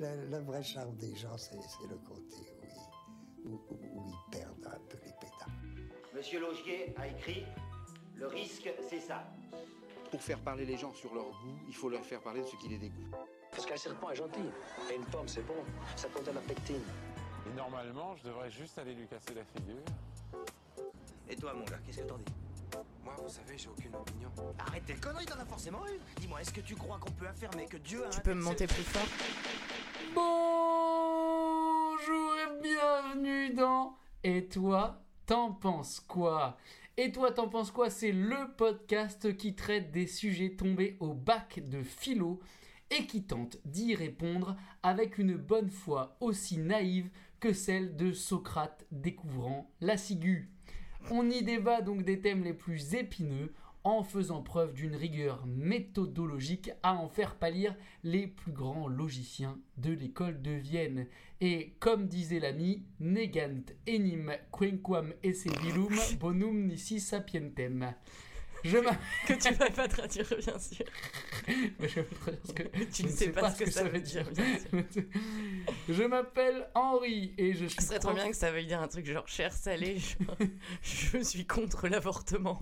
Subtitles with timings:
[0.00, 1.54] Le, le vrai charme des gens, c'est
[1.88, 2.64] le côté où
[3.44, 5.92] ils, où- où- où ils perdent un peu les pétales.
[6.14, 7.44] Monsieur Laugier a écrit
[8.16, 9.24] Le risque, c'est ça.
[10.10, 12.56] Pour faire parler les gens sur leur goût, il faut leur faire parler de ce
[12.56, 13.14] qui les dégoûte.
[13.50, 14.40] Parce qu'un serpent est gentil.
[14.90, 15.54] Et une pomme, c'est bon.
[15.96, 16.82] Ça contient la pectine.
[17.46, 19.82] Et normalement, je devrais juste aller lui casser la figure.
[21.28, 22.24] Et toi, mon gars, qu'est-ce que t'en dis?
[23.04, 24.30] Moi, vous savez, j'ai aucune opinion.
[24.58, 25.98] Arrête tes conneries, t'en as forcément une?
[26.20, 28.42] Dis-moi, est-ce que tu crois qu'on peut affirmer que Dieu a un Tu peux me
[28.42, 29.06] monter plus fort
[30.14, 32.00] Bonjour
[32.36, 36.56] et bienvenue dans Et toi, t'en penses quoi?
[36.96, 37.90] Et toi, t'en penses quoi?
[37.90, 42.40] C'est le podcast qui traite des sujets tombés au bac de philo
[42.90, 48.86] et qui tente d'y répondre avec une bonne foi aussi naïve que celle de Socrate
[48.90, 50.50] découvrant la ciguë.
[51.10, 53.52] On y débat donc des thèmes les plus épineux
[53.84, 59.92] en faisant preuve d'une rigueur méthodologique à en faire pâlir les plus grands logiciens de
[59.92, 61.06] l'école de Vienne.
[61.40, 67.94] Et comme disait l'ami, negant enim quenquam esse vilum bonum nisi sapientem.
[68.64, 68.78] Je
[69.26, 70.84] Que tu vas pas traduire, bien sûr.
[71.78, 72.00] Mais je
[72.44, 75.02] ce que- Tu je ne sais pas ce que ça veut dire, bien sûr.
[75.88, 78.88] Je m'appelle Henri et je suis Ce serait trop bien que ça veuille dire un
[78.88, 80.36] truc genre cher salé, genre,
[80.82, 82.58] je suis contre l'avortement.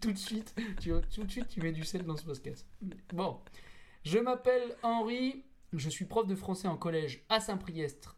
[0.00, 2.66] tout de suite, tu, tout de suite, tu mets du sel dans ce podcast.
[3.12, 3.40] Bon,
[4.04, 8.08] je m'appelle Henri, je suis prof de français en collège à Saint-Priest,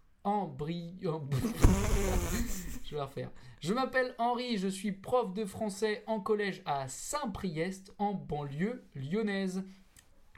[2.85, 3.31] je vais refaire.
[3.61, 9.65] Je m'appelle Henri, je suis prof de français en collège à Saint-Priest, en banlieue lyonnaise.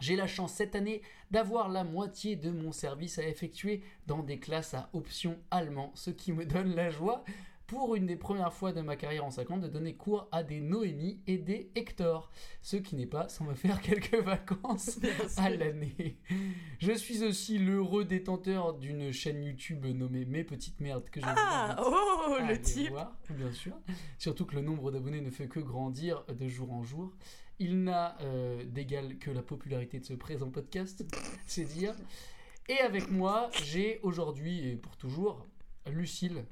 [0.00, 4.38] J'ai la chance cette année d'avoir la moitié de mon service à effectuer dans des
[4.38, 7.24] classes à option allemand, ce qui me donne la joie
[7.66, 10.60] pour une des premières fois de ma carrière en 50 de donner cours à des
[10.60, 14.98] Noémie et des Hector, ce qui n'est pas sans me faire quelques vacances
[15.36, 16.18] à l'année.
[16.78, 21.76] Je suis aussi l'heureux détenteur d'une chaîne YouTube nommée Mes Petites Merdes que je Ah,
[21.84, 23.74] oh, le type voir, bien sûr.
[24.18, 27.12] Surtout que le nombre d'abonnés ne fait que grandir de jour en jour.
[27.58, 31.04] Il n'a euh, d'égal que la popularité de ce présent podcast,
[31.46, 31.94] c'est dire.
[32.68, 35.46] Et avec moi, j'ai aujourd'hui et pour toujours
[35.90, 36.44] Lucille,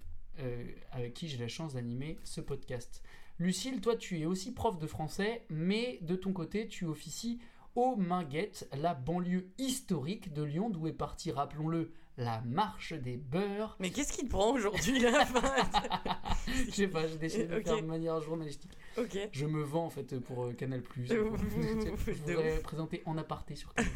[0.43, 3.03] euh, avec qui j'ai la chance d'animer ce podcast.
[3.39, 7.41] Lucille, toi, tu es aussi prof de français, mais de ton côté, tu officies
[7.75, 13.77] au Minguette, la banlieue historique de Lyon, d'où est partie, rappelons-le, la marche des beurs.
[13.81, 15.25] Mais qu'est-ce qu'il te prend aujourd'hui là
[16.67, 17.65] Je sais pas, j'ai décidé de le Ok.
[17.65, 18.73] faire de manière journalistique.
[18.99, 19.17] Ok.
[19.33, 20.83] Je me vends en fait pour euh, Canal+.
[20.83, 21.07] Plus.
[21.15, 22.63] Voudrais ouf.
[22.63, 23.91] présenter en aparté sur Canal+.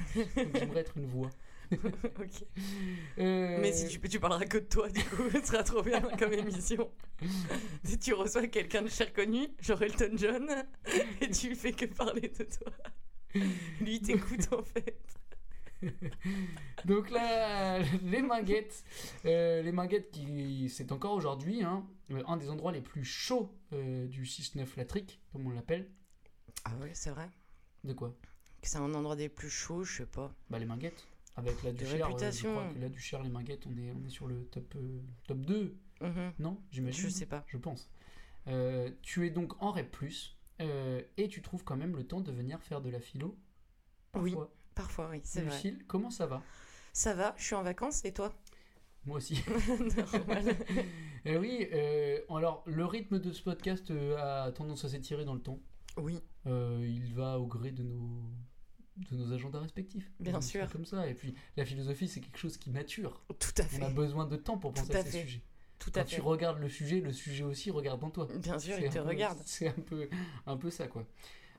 [0.54, 1.28] J'aimerais être une voix.
[1.72, 2.44] ok.
[3.18, 6.00] Euh, Mais si tu, tu parleras que de toi, du coup, ce sera trop bien
[6.18, 6.90] comme émission.
[7.84, 10.48] Si tu reçois quelqu'un de cher connu, genre Elton John,
[11.20, 12.72] et tu fais que parler de toi.
[13.80, 15.00] Lui, t'écoute en fait.
[16.84, 18.84] Donc là, les Minguettes,
[19.24, 23.54] euh, les Minguettes qui, c'est encore aujourd'hui, hein, euh, un des endroits les plus chauds
[23.72, 25.90] euh, du 6-9 Latrique, comme on l'appelle.
[26.64, 27.28] Ah oui, c'est vrai.
[27.84, 28.14] De quoi?
[28.62, 30.34] C'est un endroit des plus chauds, je sais pas.
[30.48, 31.06] Bah les Minguettes.
[31.36, 32.50] Avec la Duchère, euh, je réputation.
[32.52, 35.38] crois que la Duchère, les Minguettes, on est, on est sur le top, euh, top
[35.38, 36.32] 2, Mhm.
[36.38, 37.02] non J'imagine.
[37.04, 37.44] Je sais pas.
[37.46, 37.90] Je pense.
[38.46, 39.96] Euh, tu es donc en REP+,
[40.60, 43.36] et tu trouves quand même le temps de venir faire de la philo
[44.14, 44.34] Oui,
[44.74, 45.08] parfois.
[45.10, 45.54] oui, c'est vrai.
[45.56, 46.42] Lucille, comment ça va?
[46.92, 48.32] Ça va, je suis en vacances, et toi?
[49.04, 49.42] Moi aussi.
[49.96, 50.56] Normal.
[51.26, 55.40] Eh oui, euh, alors le rythme de ce podcast a tendance à s'étirer dans le
[55.40, 55.58] temps.
[55.96, 58.22] Oui, Euh, il va au gré de nos
[58.96, 60.10] de nos agendas respectifs.
[60.20, 60.68] Bien sûr.
[60.70, 61.06] comme ça.
[61.08, 63.22] Et puis la philosophie, c'est quelque chose qui mature.
[63.38, 63.92] tout à On a fait.
[63.94, 65.20] besoin de temps pour Tout penser à à ces fait.
[65.22, 65.42] sujets.
[65.78, 66.14] Tout Quand à fait.
[66.16, 68.28] tu regardes le sujet, le sujet aussi regarde en toi.
[68.38, 69.38] Bien sûr, il te peu- regarde.
[69.44, 70.08] C'est un peu,
[70.46, 71.04] un peu ça, quoi.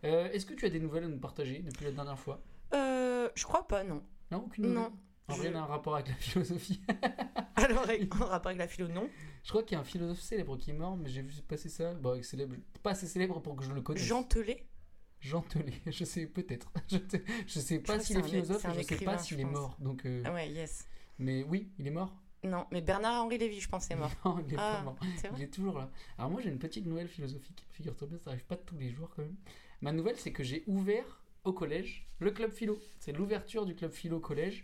[0.03, 2.41] Euh, Est-ce que tu as des nouvelles à nous partager depuis la dernière fois?
[2.73, 4.01] Euh, je crois pas, non.
[4.31, 4.77] Non, aucune nouvelle?
[4.79, 4.91] Non.
[5.27, 6.81] En Je- rien un rapport avec la philosophie.
[7.55, 9.09] Alors, en rapport avec la philo, non.
[9.43, 11.69] Je crois qu'il y a un philosophe célèbre qui est mort, mais j'ai vu passer
[11.69, 11.93] ça.
[11.95, 14.03] Bon, célèbre, pas assez célèbre pour que je le connaisse.
[14.03, 14.65] Jean Telet
[15.25, 16.71] Jean Telet, je sais peut-être.
[16.89, 19.45] Je, sais- je sais pas s'il est philosophe, et je sais pas s'il je est
[19.45, 19.75] mort.
[19.79, 20.85] Donc, euh, Ah ouais, yes.
[21.19, 22.13] mais oui, il est mort.
[22.43, 24.11] Non, mais Bernard-Henri Lévy, je pense, est mort.
[24.25, 24.97] Non, il est pas Ah, mort.
[25.17, 25.89] c'est Il est toujours là.
[26.19, 27.65] Alors moi j'ai une petite nouvelle philosophique.
[27.71, 29.35] Figure-toi bien, ça arrive pas tous les jours quand même.
[29.81, 32.79] Ma nouvelle c'est que j'ai ouvert au collège le club philo.
[32.99, 34.63] C'est l'ouverture du club philo collège.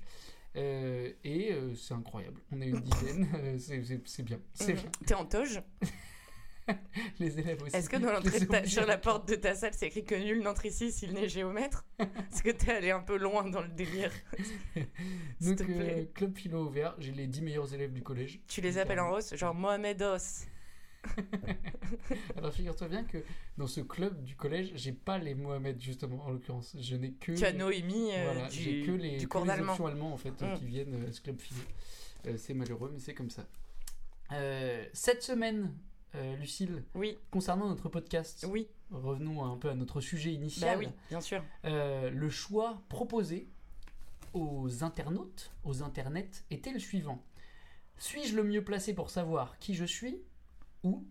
[0.57, 2.39] Euh, et euh, c'est incroyable.
[2.51, 3.27] On est une dizaine.
[3.35, 4.39] Euh, c'est- c'est bien.
[5.07, 5.61] T'es en toge?
[7.19, 7.75] Les élèves aussi.
[7.75, 10.41] Est-ce que dans l'entrée ta- sur la porte de ta salle, c'est écrit que nul
[10.41, 11.85] n'entre ici s'il n'est géomètre?
[11.99, 14.11] Est-ce que t'es allé un peu loin dans le délire?
[15.41, 15.95] Donc te plaît.
[16.01, 16.95] euh, club philo ouvert.
[16.99, 18.39] J'ai les 10 meilleurs élèves du collège.
[18.47, 20.45] Tu les appelles en hausse, genre Mohamed Os.
[22.37, 23.17] Alors figure-toi bien que
[23.57, 26.75] dans ce club du collège, j'ai pas les Mohamed justement en l'occurrence.
[26.79, 29.73] Je n'ai que Tu as Noémie euh, voilà, j'ai du, que les, du cours d'allemand.
[30.13, 30.59] en fait euh, Mm.
[30.59, 31.59] qui viennent euh, à ce club philo.
[32.27, 33.45] Euh, c'est malheureux mais c'est comme ça.
[34.31, 35.73] Euh, cette semaine,
[36.15, 40.77] euh, Lucille, Oui, concernant notre podcast, oui, revenons un peu à notre sujet initial.
[40.79, 41.43] bah oui, bien sûr.
[41.65, 43.47] Euh, le choix proposé
[44.33, 47.23] aux internautes, aux internets, était le suivant.
[47.97, 50.21] Suis-je le mieux placé pour savoir qui je suis
[50.83, 51.05] Ou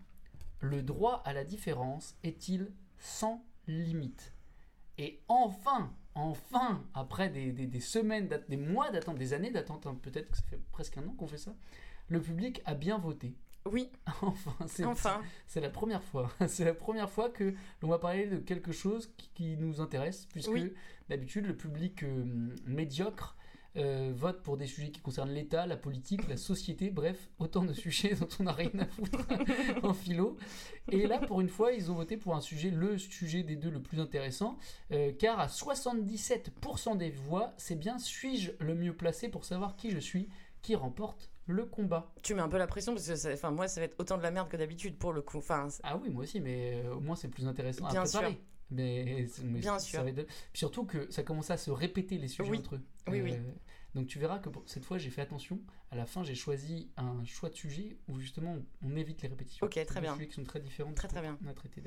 [0.61, 4.33] le droit à la différence est-il sans limite?
[4.99, 9.97] Et enfin, enfin, après des, des- des semaines, des mois d'attente, des années d'attente, hein,
[10.03, 11.55] peut-être que ça fait presque un an qu'on fait ça,
[12.09, 13.35] le public a bien voté.
[13.67, 13.91] Oui,
[14.23, 15.21] Enfin, c'est enfin.
[15.57, 16.31] la première fois.
[16.49, 20.27] C'est la première fois que l'on va parler de quelque chose qui, qui nous intéresse,
[20.33, 20.73] puisque Oui.
[21.09, 22.25] d'habitude le public euh,
[22.67, 23.37] médiocre
[23.77, 27.73] euh, vote pour des sujets qui concernent l'État, la politique, la société, bref, autant de
[27.85, 29.19] sujets dont on n'a rien à foutre
[29.85, 30.37] en philo.
[30.91, 33.71] Et là, pour une fois, ils ont voté pour un sujet, le sujet des deux
[33.71, 34.59] le plus intéressant,
[34.91, 39.91] euh, car à 77% des voix, c'est bien suis-je le mieux placé pour savoir qui
[39.91, 40.29] je suis
[40.63, 42.13] qui remporte le combat.
[42.23, 44.17] Tu mets un peu la pression parce que ça- enfin, moi, ça va être autant
[44.19, 45.39] de la merde que d'habitude pour le coup.
[45.39, 48.33] Enfin, Ah oui, moi aussi, mais euh, au moins c'est plus intéressant Bien à préparer.
[48.33, 48.41] sûr.
[48.73, 50.03] Mais, Bien ça sûr.
[50.05, 52.59] va être- Puis surtout que ça commence à se répéter les sujets Oui.
[52.59, 52.81] entre eux.
[53.09, 53.35] Oui, oui.
[53.97, 55.59] Donc tu verras que pour- cette fois j'ai fait attention.
[55.91, 59.67] À la fin j'ai choisi un choix de sujet où justement on, évite les répétitions.
[59.67, 60.15] Ok, très bien.
[60.15, 60.93] sujets qui sont très différents.
[60.93, 61.37] Très, très bien.
[61.45, 61.83] On a traité.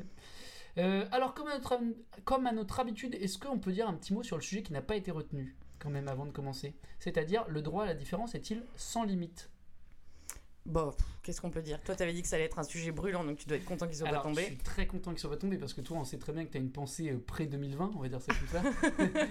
[0.78, 1.80] Euh, alors comme à, notre,
[2.26, 4.74] comme à notre habitude, est-ce qu'on peut dire un petit mot sur le sujet qui
[4.74, 6.76] n'a pas été retenu quand même avant de commencer?
[7.00, 9.50] C'est-à-dire le droit à la différence est-il sans limite?
[10.66, 11.82] Bon, pff, qu'est-ce qu'on peut dire?
[11.84, 13.88] Toi, t'avais dit que ça allait être un sujet brûlant, donc tu dois être content
[13.88, 14.46] qu'il soit Alors, pas je tombé.
[14.48, 16.52] suis très content qu'il soit pas tombé parce que toi, on sait très bien que
[16.52, 18.64] tu as une pensée euh, pré-2020, on va dire ça comme ça.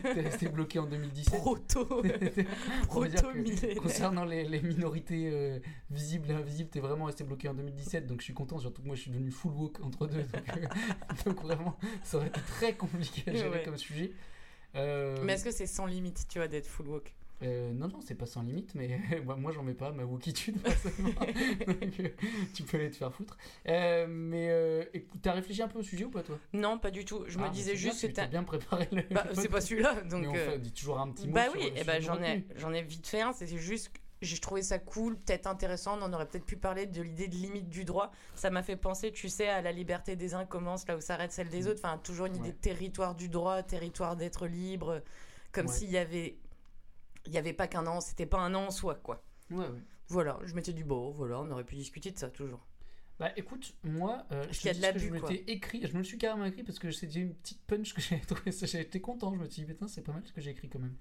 [0.15, 1.41] T'es resté bloqué en 2017.
[1.41, 1.85] Proto,
[2.87, 3.29] proto.
[3.81, 5.59] Concernant les, les minorités euh,
[5.91, 8.87] visibles et invisibles, t'es vraiment resté bloqué en 2017, donc je suis content, surtout que
[8.87, 10.67] moi je suis devenu full woke entre deux, donc, euh,
[11.27, 13.63] donc vraiment ça aurait été très compliqué à gérer Ouais.
[13.65, 14.13] comme sujet.
[14.75, 18.01] Euh, Mais est-ce que c'est sans limite, tu vois, d'être full walk euh, non, non,
[18.01, 21.09] c'est pas sans limite, mais moi, moi, j'en mets pas, ma wokitude, forcément.
[21.11, 22.09] Donc, euh,
[22.55, 23.37] tu peux aller te faire foutre.
[23.69, 26.39] Euh, mais écoute, t'as réfléchi un peu au sujet ou pas, toi?
[26.53, 27.25] Non, pas du tout.
[27.27, 29.03] Je Ah, me mais disais c'est juste que t'as bien préparé le.
[29.11, 30.27] Bah, c'est pas celui-là, Mais donc.
[30.29, 31.35] on euh, fait dit toujours un petit mot.
[31.35, 33.33] Bah sur oui, et bah j'en ai, j'en ai vite fait un.
[33.33, 35.99] C'était juste, que j'ai trouvé ça cool, peut-être intéressant.
[35.99, 38.13] On en aurait peut-être pu parler de l'idée de limite du droit.
[38.37, 41.33] Ça m'a fait penser, tu sais, à la liberté des uns commence là où s'arrête
[41.33, 41.67] celle des Mm.
[41.69, 41.81] autres.
[41.85, 42.53] Enfin, toujours une idée Ouais.
[42.53, 45.03] de territoire du droit, territoire d'être libre,
[45.51, 45.73] comme Ouais.
[45.73, 46.37] s'il y avait,
[47.27, 48.01] il y avait pas qu'un an.
[48.01, 49.25] C'était pas un an en soi, quoi.
[49.51, 49.81] Ouais, ouais.
[50.09, 52.67] Voilà, je m'étais dit bon, voilà, on aurait pu discuter de ça toujours.
[53.19, 56.05] Bah écoute, moi, euh, je y a de que je m'étais écrit, je me le
[56.05, 59.39] suis carrément écrit parce que c'était une petite punch que j'avais trouvé été content, je
[59.39, 60.97] me suis dit putain c'est pas mal ce que j'ai écrit quand même.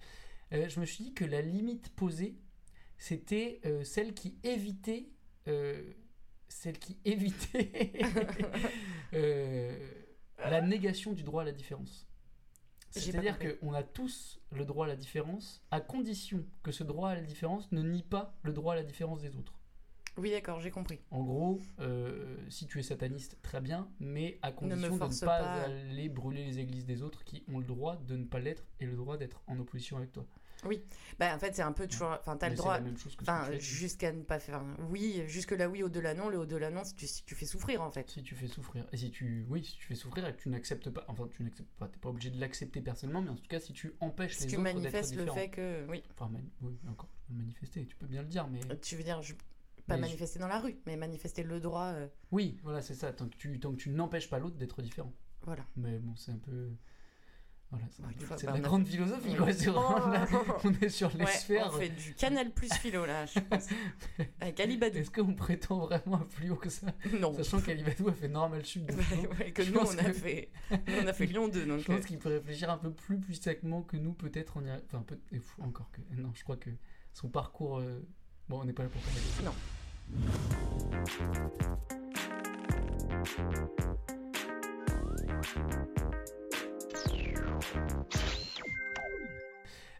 [0.54, 2.36] Euh, je me suis dit que la limite posée,
[2.98, 5.10] c'était euh, celle qui évitait,
[5.48, 5.82] euh,
[6.48, 7.94] celle qui évitait
[10.38, 12.08] la négation du droit à la différence.
[12.92, 17.16] C'est-à-dire qu'on a tous le droit à la différence, à condition que ce droit à
[17.16, 19.54] la différence ne nie pas le droit à la différence des autres.
[20.18, 21.00] Oui, d'accord, j'ai compris.
[21.10, 25.64] En gros, euh, si tu es sataniste, très bien, mais à condition de ne pas.
[25.64, 28.86] aller brûler les églises des autres qui ont le droit de ne pas l'être et
[28.86, 30.26] le droit d'être en opposition avec toi.
[31.20, 32.10] Bah en fait, c'est un peu toujours.
[32.20, 32.80] Enfin, t'as le droit.
[33.22, 34.64] Enfin, tu jusqu'à ne pas faire.
[34.90, 36.30] Oui, jusque là, oui, au-delà, non.
[36.30, 38.10] Le au-delà, non, si tu, si tu fais souffrir, en fait.
[38.10, 40.50] Si tu fais souffrir, et si tu, oui, si tu fais souffrir et que tu
[40.50, 43.48] n'acceptes pas, enfin tu n'acceptes pas, t'es pas obligé de l'accepter personnellement, mais en tout
[43.48, 45.86] cas si tu empêches Si les tu autres d'être manifestes le différents, fait que.
[45.90, 46.04] Oui.
[46.12, 49.22] enfin oui, encore, tu peux manifester, tu peux bien le dire, mais Tu veux dire,
[49.22, 49.42] je- pas
[49.88, 51.88] Mais je- manifester dans la rue, mais manifester le droit.
[51.94, 54.82] euh, oui, voilà, c'est ça, tant que tu, tant que tu n'empêches pas l'autre d'être
[54.82, 55.12] différent.
[55.44, 55.66] Voilà.
[55.76, 56.70] Mais bon, c'est un peu,
[57.72, 58.02] voilà, c'est,
[58.46, 59.46] bah, la a grande philosophie, quoi.
[59.52, 60.10] Vraiment Oh.
[60.12, 60.28] là,
[60.66, 61.72] on est sur les Ouais, sphères.
[61.74, 63.68] on fait du canal plus philo, là, je pense.
[64.42, 64.98] Avec Alibadou.
[64.98, 66.88] Est-ce qu'on prétend vraiment à plus haut que ça?
[67.20, 67.34] Non.
[67.34, 68.86] Sachant qu'Alibadou a fait normal sud.
[68.88, 68.94] de
[69.40, 70.50] Ouais, que Je nous, pense on a que- fait.
[70.72, 71.80] nous, on a fait Lyon 2, donc.
[71.80, 74.54] Je pense euh, qu'il peut réfléchir un peu plus puissamment que nous, peut-être.
[74.58, 74.78] On y a...
[74.88, 75.18] Enfin, peut...
[75.62, 76.02] encore que.
[76.22, 76.70] Non, je crois que
[77.14, 77.78] son parcours.
[77.80, 78.00] euh,
[78.50, 79.22] Bon, on n'est pas là pour parler.
[79.46, 79.54] Non.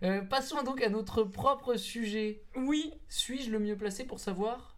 [0.04, 2.42] Euh, passons donc à notre propre sujet.
[2.56, 4.76] Oui, Suis-je le mieux placé pour savoir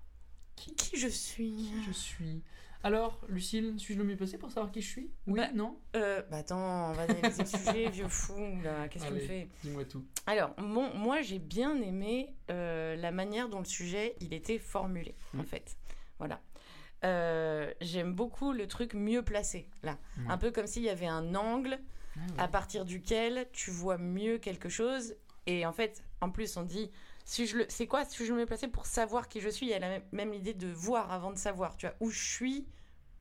[0.56, 2.42] qui, qui je suis qui je suis?
[2.86, 5.12] Alors, Lucille, suis-je le mieux placé pour savoir qui je suis?
[5.28, 5.80] Oui, Bah, non?
[5.96, 8.90] euh, Bah attends, on va analyser le sujet, vieux fou, là.
[8.90, 9.22] Qu'est-ce Allez.
[9.22, 9.48] fait?
[9.62, 10.04] Dis-moi tout.
[10.26, 15.16] Alors, bon, moi j'ai bien aimé euh, la manière dont le sujet il était formulé,
[15.38, 15.46] en Mm.
[15.46, 15.78] fait.
[16.20, 16.42] Voilà.
[17.82, 19.98] J'aime beaucoup le truc mieux placé, là.
[20.28, 21.80] Un peu comme s'il y avait un angle
[22.38, 25.16] Ah, à partir duquel tu vois mieux quelque chose.
[25.48, 26.92] Et en fait, en plus, on dit,
[27.26, 29.70] si je le, c'est quoi si je me placer pour savoir qui je suis Il
[29.70, 31.76] y a la même, même idée de voir avant de savoir.
[31.78, 32.66] Tu vois, où je suis,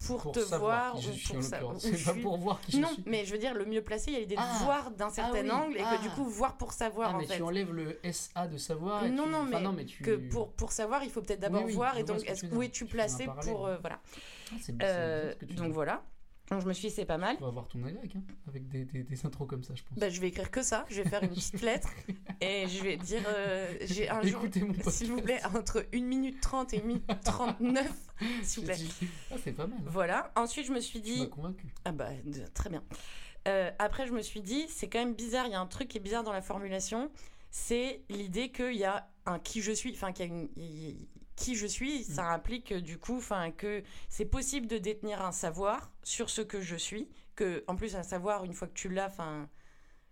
[0.06, 2.22] pour, Pour te voir je ou pour, où C'est je pas suis.
[2.22, 3.04] pour voir qui je Non, suis.
[3.06, 4.58] mais je veux dire, le mieux placé, il y a l'idée de Ah.
[4.64, 5.50] voir d'un certain oui.
[5.52, 6.14] angle et que du Ah.
[6.16, 7.36] coup, voir pour savoir Ah, en mais fait.
[7.36, 9.04] tu enlèves le SA de savoir.
[9.04, 10.02] et Non, tu- non, enfin, mais tu...
[10.02, 12.46] Que pour, pour savoir, il faut peut-être d'abord Oui, oui, voir je et donc est-ce-
[12.46, 13.66] où es-tu placé pour.
[13.66, 14.00] euh, voilà.
[14.50, 16.02] Ah, Euh, donc voilà.
[16.52, 17.36] Donc je me suis dit, c'est pas mal.
[17.36, 19.98] Tu vas avoir ton agrég hein, avec des, des, des intros comme ça, je pense.
[19.98, 20.84] Bah, je vais écrire que ça.
[20.90, 21.88] Je vais faire une petite lettre
[22.40, 24.42] et je vais dire euh, j'ai un jour.
[24.44, 24.90] Écoutez.
[24.90, 27.90] S'il vous plaît, entre 1 minute 30 et 1 minute 39,
[28.42, 28.78] s'il vous plaît.
[29.30, 29.78] Ah, c'est pas mal.
[29.80, 29.84] hein.
[29.86, 30.30] Voilà.
[30.36, 31.30] Ensuite, je me suis Tu m'as dit.
[31.30, 31.66] convaincu.
[31.84, 32.84] Ah bah, de- très bien.
[33.48, 35.46] Euh, après, je me suis dit, c'est quand même bizarre.
[35.46, 37.10] Il y a un truc qui est bizarre dans la formulation.
[37.50, 39.92] C'est l'idée qu'il y a un qui je suis.
[39.92, 40.48] Enfin, qu'il y a une.
[41.36, 45.32] Qui je suis, ça implique euh, du coup, enfin, que c'est possible de détenir un
[45.32, 47.08] savoir sur ce que je suis.
[47.36, 49.48] Que, en plus, un savoir, une fois que tu l'as, enfin,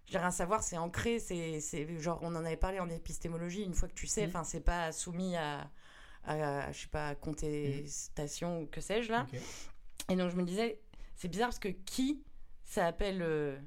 [0.06, 3.62] je dirais un savoir, c'est ancré, c'est, c'est genre, on en avait parlé en épistémologie.
[3.62, 4.28] Une fois que tu sais, Mhm.
[4.30, 5.70] enfin, c'est pas soumis à,
[6.24, 9.26] à, je sais pas, à contestation ou que sais-je là.
[10.08, 10.80] Et donc je me disais,
[11.16, 12.22] c'est bizarre parce que qui,
[12.64, 13.58] ça appelle euh,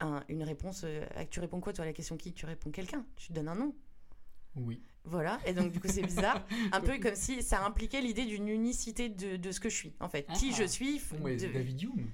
[0.00, 0.82] un- une réponse.
[0.84, 3.48] euh, ah, tu réponds quoi toi à la question qui Tu réponds quelqu'un, tu donnes
[3.48, 3.74] un nom.
[4.56, 4.82] Oui.
[5.04, 8.48] Voilà, et donc du coup c'est bizarre, un peu comme si ça impliquait l'idée d'une
[8.48, 10.26] unicité de, de ce que je suis, en fait.
[10.34, 10.56] Qui Ah.
[10.58, 12.10] je suis, f- Bon, mais de- David Hume,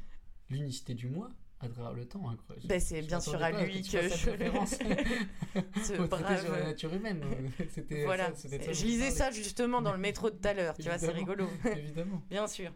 [0.51, 2.29] l'unicité du moi à travers le temps.
[2.31, 2.69] incroyable.
[2.69, 4.71] Ben, c'est Je bien sûr à lui que cette je- référence.
[5.83, 6.43] ce brave.
[6.43, 7.23] sur la nature humaine.
[7.71, 10.55] C'était Voilà, ça, c'est- ça je lisais ça justement dans le métro de tout à
[10.55, 11.49] l'heure, tu vois, c'est rigolo.
[11.77, 12.23] Évidemment.
[12.31, 12.73] Bien sûr.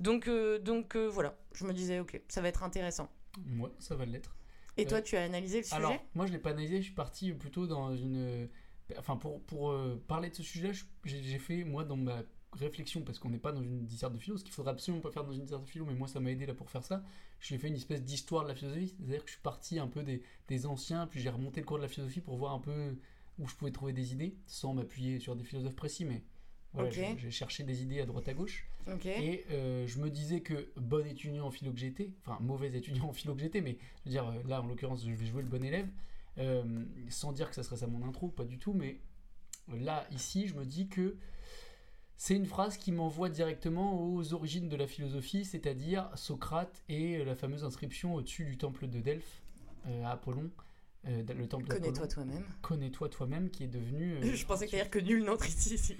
[0.00, 3.10] Donc, euh, donc euh, voilà, je me disais, ok, ça va être intéressant.
[3.44, 4.36] Moi, ça va l'être.
[4.76, 5.74] Et toi, Euh, tu as analysé le sujet?
[5.76, 8.48] Alors, moi, je l'ai pas analysé, je suis parti plutôt dans une.
[8.98, 12.22] Enfin, pour, pour euh, parler de ce sujet-là, je- j'ai fait, moi, dans ma
[12.54, 15.10] réflexion, parce qu'on n'est pas dans une disserte de philo, ce qu'il faudrait absolument pas
[15.10, 17.04] faire dans une disserte de philo, mais moi, ça m'a aidé là pour faire ça.
[17.40, 20.02] J'ai fait une espèce d'histoire de la philosophie, c'est-à-dire que je suis parti un peu
[20.02, 22.96] des, des anciens, puis j'ai remonté le cours de la philosophie pour voir un peu
[23.38, 26.22] où je pouvais trouver des idées, sans m'appuyer sur des philosophes précis, mais
[26.72, 28.66] voilà, j'ai- cherché des idées à droite à gauche.
[29.22, 33.04] Et euh, je me disais que bon étudiant en philo que j'étais, enfin mauvais étudiant
[33.04, 35.42] en philo que j'étais, mais je veux dire, euh, là en l'occurrence, je vais jouer
[35.42, 35.86] le bon élève,
[36.38, 39.00] euh, sans dire que ça serait ça mon intro, pas du tout, mais
[39.72, 41.16] là, ici, je me dis que
[42.16, 47.36] c'est une phrase qui m'envoie directement aux origines de la philosophie, c'est-à-dire Socrate et la
[47.36, 49.42] fameuse inscription au-dessus du temple de Delphes
[49.86, 50.50] euh, à Apollon.
[51.06, 51.66] euh, le temple.
[51.68, 52.44] Connais-toi toi-même.
[52.60, 54.16] Connais-toi toi-même, qui est devenu.
[54.34, 55.78] Je pensais que dire que nul n'entre ici.
[55.78, 55.96] si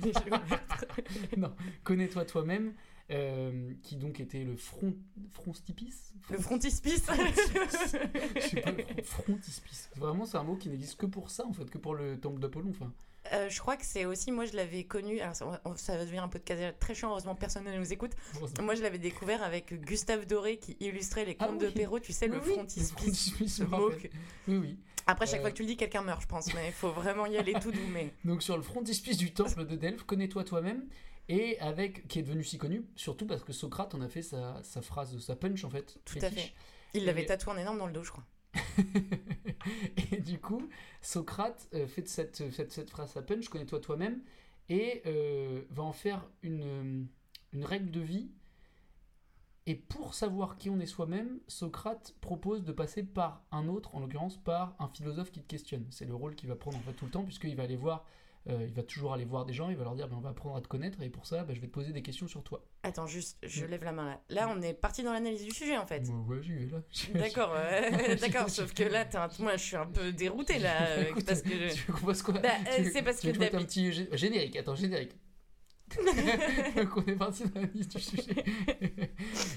[1.37, 1.55] non,
[1.85, 2.75] connais-toi toi-même,
[3.11, 4.95] euh, qui donc était le front,
[5.33, 7.07] frontispice Le frontispice.
[8.37, 8.73] Je sais pas,
[9.03, 9.91] frontispice.
[9.97, 12.41] Vraiment, c'est un mot qui n'existe que pour ça, en fait, que pour le temple
[12.41, 12.71] d'Apollon.
[12.71, 12.93] Enfin,
[13.33, 16.23] Euh, je crois que c'est aussi, moi je l'avais connu, alors ça, ça va devenir
[16.23, 18.13] un peu de très chiant, heureusement personne ne nous écoute.
[18.63, 21.67] Moi je l'avais découvert avec Gustave Doré qui illustrait les Ah contes oui.
[21.67, 22.93] de Perrault, tu sais, le Oui, oui, frontispice.
[22.93, 23.63] frontispice,
[24.49, 24.77] Oui, oui.
[25.07, 26.91] Après, chaque Euh, fois que tu le dis, quelqu'un meurt, je pense, mais il faut
[26.91, 27.87] vraiment y aller tout doux.
[27.93, 28.13] Mais...
[28.27, 30.85] Donc, sur le frontispice du temple de Delphes, connais-toi toi-même,
[31.29, 34.63] et avec, qui est devenu si connu, surtout parce que Socrate en a fait sa,
[34.63, 35.99] sa phrase, sa punch, en fait.
[36.05, 36.53] Tout à fait.
[36.95, 38.25] Il l'avait tatoué en énorme dans le dos, je crois.
[40.13, 40.69] et du coup,
[41.03, 44.23] Socrate euh, fait de cette, cette, cette phrase à punch, connais-toi toi-même,
[44.71, 47.05] et euh, va en faire une, euh,
[47.53, 48.31] une règle de vie.
[49.67, 54.01] Et pour savoir qui on est soi-même, Socrate propose de passer par un autre, en
[54.01, 55.87] l'occurrence par un philosophe qui te questionne.
[55.91, 58.07] C'est le rôle qu'il va prendre en fait tout le temps, puisqu'il va aller voir,
[58.49, 60.31] euh, il va toujours aller voir des gens, il va leur dire, Ben, on va
[60.31, 62.43] apprendre à te connaître, et pour ça, ben, je vais te poser des questions sur
[62.43, 62.65] toi.
[62.83, 63.69] Attends, juste, je Mm.
[63.69, 64.21] lève la main là.
[64.31, 66.03] Là, on est parti dans l'analyse du sujet en fait.
[66.09, 66.83] Ouais, ouais, j'y vais là.
[67.15, 67.91] D'accord, euh,
[68.21, 70.87] d'accord, sauf que là, un- moi je suis un peu déroutée là.
[70.89, 73.57] euh, Écoute, parce que je- Tu veux quoi Bah, euh, Tu c'est parce tu que
[73.57, 74.57] un petit gé- générique.
[74.57, 75.13] Attends, générique.
[76.77, 78.45] donc on est parti dans la liste du sujet.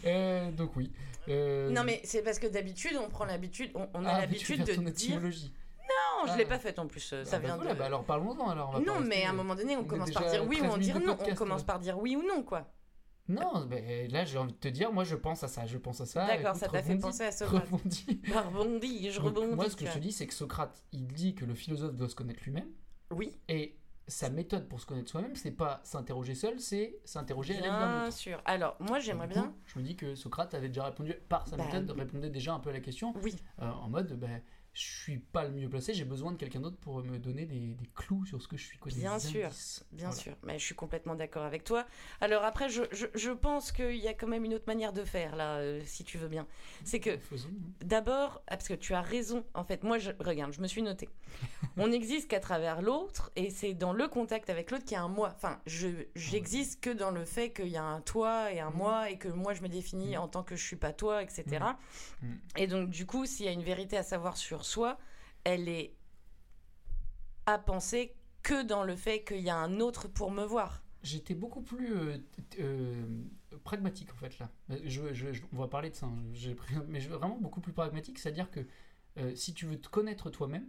[0.05, 0.91] Euh, donc oui.
[1.27, 4.59] Euh, Non, mais c'est parce que d'habitude, on prend l'habitude, on, on a ah, l'habitude
[4.59, 5.21] veux-tu de dire.
[6.21, 6.37] Non, je Ah.
[6.37, 7.79] l'ai pas faite en plus, euh, ça Ah, bah vient voilà, de.
[7.79, 8.69] bah alors parlons-en alors.
[8.69, 10.65] on va pas non, mais à un moment donné, on, commence par dire oui ou
[10.65, 11.17] 13 on dire non.
[11.19, 11.65] on commence là.
[11.65, 12.71] par dire oui ou non, quoi.
[13.27, 16.01] Non, mais là j'ai envie de te dire, moi je pense à ça, je pense
[16.01, 16.27] à ça.
[16.27, 17.63] D'accord, ça t'a fait penser à Socrate.
[17.65, 18.21] rebondis.
[18.33, 19.55] Bah, rebondis, je Donc, rebondis.
[19.55, 22.09] Moi ce que je te dis, c'est que Socrate, il dit que le philosophe doit
[22.09, 22.67] se connaître lui-même.
[23.11, 27.61] Oui, Et sa méthode pour se connaître soi-même, c'est pas s'interroger seul, c'est s'interroger à
[27.61, 28.41] l'aide d'un bien sûr.
[28.45, 29.53] Alors, moi j'aimerais bien.
[29.65, 32.59] Je me dis que Socrate avait déjà répondu par sa Bah, méthode, répondait déjà un
[32.59, 34.41] peu à la question, Oui, euh, en mode ben,
[34.73, 37.73] je suis pas le mieux placé, j'ai besoin de quelqu'un d'autre pour me donner des,
[37.75, 38.77] des clous sur ce que je suis.
[38.77, 39.83] Quoi, Bien sûr, indices.
[39.91, 40.21] bien Voilà.
[40.21, 40.33] sûr.
[40.43, 41.85] Mais je suis complètement d'accord avec toi.
[42.21, 45.03] Alors après, je, je, je pense qu'il y a quand même une autre manière de
[45.03, 46.47] faire là, euh, si tu veux bien.
[46.85, 47.49] C'est que hein.
[47.81, 49.43] D'abord, ah, parce que tu as raison.
[49.53, 51.09] En fait, moi, je regarde, je me suis noté.
[51.77, 55.03] On n'existe qu'à travers l'autre, et c'est dans le contact avec l'autre qu'il y a
[55.03, 55.33] un moi.
[55.35, 58.77] Enfin, je j'existe que dans le fait qu'il y a un toi et un Mhm.
[58.77, 61.43] moi, et que moi, je me définis en tant que je suis pas toi, etc.
[62.21, 62.39] Mhm.
[62.57, 64.97] Et donc, du coup, s'il y a une vérité à savoir sur soi,
[65.43, 65.93] elle est
[67.45, 68.13] à penser
[68.43, 70.83] que dans le fait qu'il y a un autre pour me voir.
[71.03, 72.17] j'étais beaucoup plus euh,
[72.59, 73.05] euh,
[73.63, 74.51] pragmatique en fait là.
[74.85, 76.23] Je, je- je- on va parler de ça, hein.
[76.87, 78.59] mais je- vraiment beaucoup plus pragmatique, c'est-à-dire que
[79.17, 80.67] euh, si tu veux te connaître toi-même,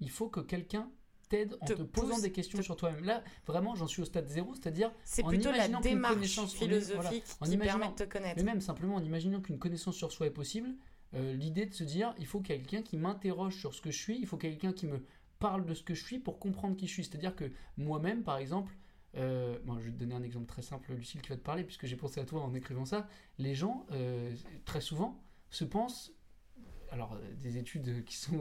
[0.00, 0.90] il faut que quelqu'un
[1.30, 3.04] t'aide en Te te, posant pousse, des questions te- sur toi-même.
[3.04, 7.10] Là, vraiment, j'en suis au stade zéro, c'est-à-dire C'est en plutôt la démarche philosophique voilà,
[7.10, 7.22] qui
[7.54, 8.36] imaginant- permet de te connaître.
[8.36, 10.74] mais même simplement en imaginant qu'une connaissance sur soi est possible,
[11.14, 14.18] euh, l'idée de se dire il faut quelqu'un qui m'interroge sur ce que je suis,
[14.18, 15.04] il faut quelqu'un qui me
[15.38, 17.04] parle de ce que je suis pour comprendre qui je suis.
[17.04, 18.72] C'est-à-dire que moi-même, par exemple,
[19.16, 21.64] euh, bon, je vais te donner un exemple très simple, Lucille, qui va te parler,
[21.64, 23.08] puisque j'ai pensé à toi en écrivant ça.
[23.38, 26.12] Les gens, euh, très souvent, se pensent.
[26.92, 28.38] Alors, des études qui sont.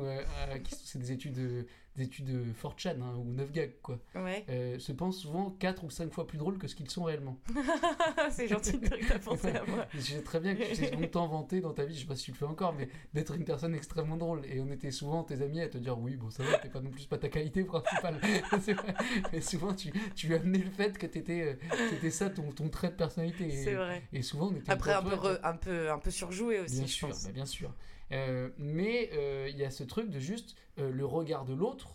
[0.63, 1.65] qui sont- c'est des études,
[1.95, 2.29] des études
[2.61, 3.99] 4chan hein, ou 9 gag, quoi.
[4.15, 4.45] Ouais.
[4.49, 7.37] Euh, se pensent souvent 4 ou 5 fois plus drôles que ce qu'ils sont réellement.
[8.31, 9.85] c'est gentil de dire que t'as pensé à moi.
[9.93, 12.15] Je sais très bien que tu t'es longtemps vanté dans ta vie, je sais pas
[12.15, 14.45] si tu le fais encore, mais d'être une personne extrêmement drôle.
[14.45, 16.79] Et on était souvent tes amis à te dire oui, bon, ça va, t'es pas
[16.81, 18.19] non plus pas ta qualité principale.
[18.61, 18.93] C'est vrai.
[19.33, 22.89] mais souvent, tu, tu amenais le fait que t'étais, euh, c'était ça ton, ton trait
[22.89, 23.49] de personnalité.
[23.51, 24.03] C'est vrai.
[24.13, 26.85] et souvent, on était Après, un peu, re- un peu, un peu surjoué aussi, Bien
[26.87, 27.25] je sûr, pense.
[27.25, 27.73] bah, bien sûr.
[28.11, 31.88] Euh, mais euh, il y a ce truc de juste euh, le regard de l'autre.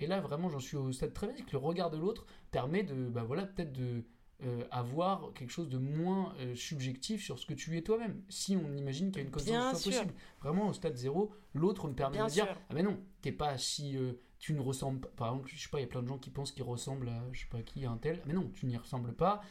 [0.00, 1.52] Et là, vraiment, j'en suis au stade très basique.
[1.52, 4.04] Le regard de l'autre permet de, bah voilà, peut-être de
[4.42, 8.22] euh, avoir quelque chose de moins euh, subjectif sur ce que tu es toi-même.
[8.30, 10.14] Si on imagine qu'il y a une connaissance possible.
[10.40, 12.46] Vraiment, au stade zéro, l'autre me permet Bien de dire.
[12.70, 13.96] Ah, mais non, t'es pas si.
[13.98, 15.08] euh, tu ne ressembles pas.
[15.16, 17.10] Par exemple, je sais pas, il y a plein de gens qui pensent qu'ils ressemblent
[17.10, 18.22] à, je sais pas qui, à un tel.
[18.24, 19.42] Mais non, tu n'y ressembles pas.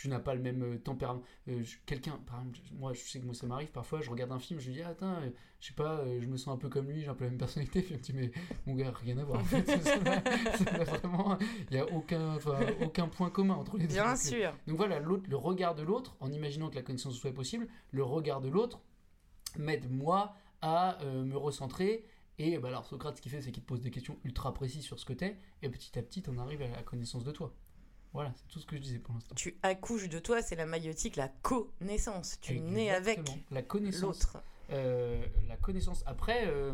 [0.00, 1.22] Tu n'as pas le même euh, tempérament.
[1.48, 4.08] Euh, je- Quelqu'un, par exemple, je- moi je sais que moi ça m'arrive parfois, je
[4.08, 6.36] regarde un film, je lui dis, ah, attends, euh, je sais pas, euh, je me
[6.36, 7.82] sens un peu comme lui, j'ai un peu la même personnalité.
[7.82, 8.30] Puis il me dit, mais
[8.64, 9.40] mon gars, rien à voir.
[9.40, 10.22] En fait, ça n'a-
[10.56, 11.36] ça n'a vraiment,
[11.70, 13.94] il n'y a aucun, enfin, aucun point commun entre les deux.
[13.94, 14.54] Bien Donc, sûr.
[14.68, 17.66] donc voilà, le regard de l'autre, en imaginant que la connaissance de soi est possible,
[17.90, 18.80] le regard de l'autre
[19.58, 22.04] m'aide moi à me recentrer.
[22.38, 24.84] Et bah, alors Socrate, ce qu'il fait, c'est qu'il te pose des questions ultra précises
[24.84, 27.52] sur ce que t'es, et petit à petit, on arrive à la connaissance de toi.
[28.14, 29.34] Voilà, c'est tout ce que je disais pour l'instant.
[29.34, 32.38] Tu accouches de toi, c'est la maïotique, la connaissance.
[32.40, 33.44] Tu nais avec Exactement.
[33.50, 34.02] la connaissance.
[34.02, 34.38] l'autre.
[34.70, 36.02] Euh, la connaissance.
[36.06, 36.72] Après, euh,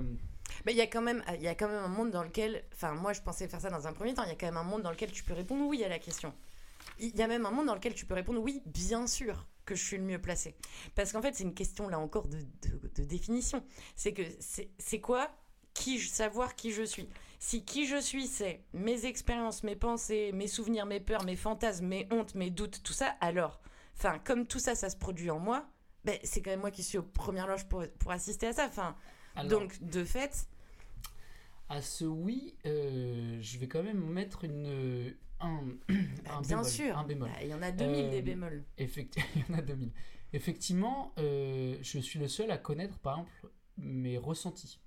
[0.64, 2.64] Mais il y a quand même, il y a quand même un monde dans lequel,
[2.72, 4.22] enfin moi je pensais faire ça dans un premier temps.
[4.24, 5.98] Il y a quand même un monde dans lequel tu peux répondre oui à la
[5.98, 6.32] question.
[7.00, 9.74] Il y a même un monde dans lequel tu peux répondre oui, bien sûr que
[9.74, 10.54] je suis le mieux placé.
[10.94, 13.64] Parce qu'en fait c'est une question là encore de, de- de définition.
[13.96, 14.22] C'est que
[14.78, 15.30] c'est quoi
[15.72, 17.08] qui savoir qui je suis.
[17.46, 21.86] Si qui je suis c'est mes expériences, mes pensées, mes souvenirs, mes peurs, mes fantasmes,
[21.86, 23.60] mes hontes, mes doutes, tout ça, alors,
[23.94, 25.68] enfin comme tout ça ça se produit en moi,
[26.06, 28.66] ben, c'est quand même moi qui suis aux premières loges pour, pour assister à ça.
[28.66, 28.96] Enfin,
[29.36, 30.48] alors, donc de fait,
[31.68, 35.94] à ce oui, euh, je vais quand même mettre une, un, Bah,
[36.30, 36.96] un bien bémol, sûr.
[36.98, 37.28] Un bémol.
[37.28, 38.64] Bah, Il y en a 2000 Euh, des bémols.
[38.78, 39.90] Effecti- il y en a 2000.
[40.32, 44.80] Effectivement, euh, je suis le seul à connaître, par exemple, mes ressentis.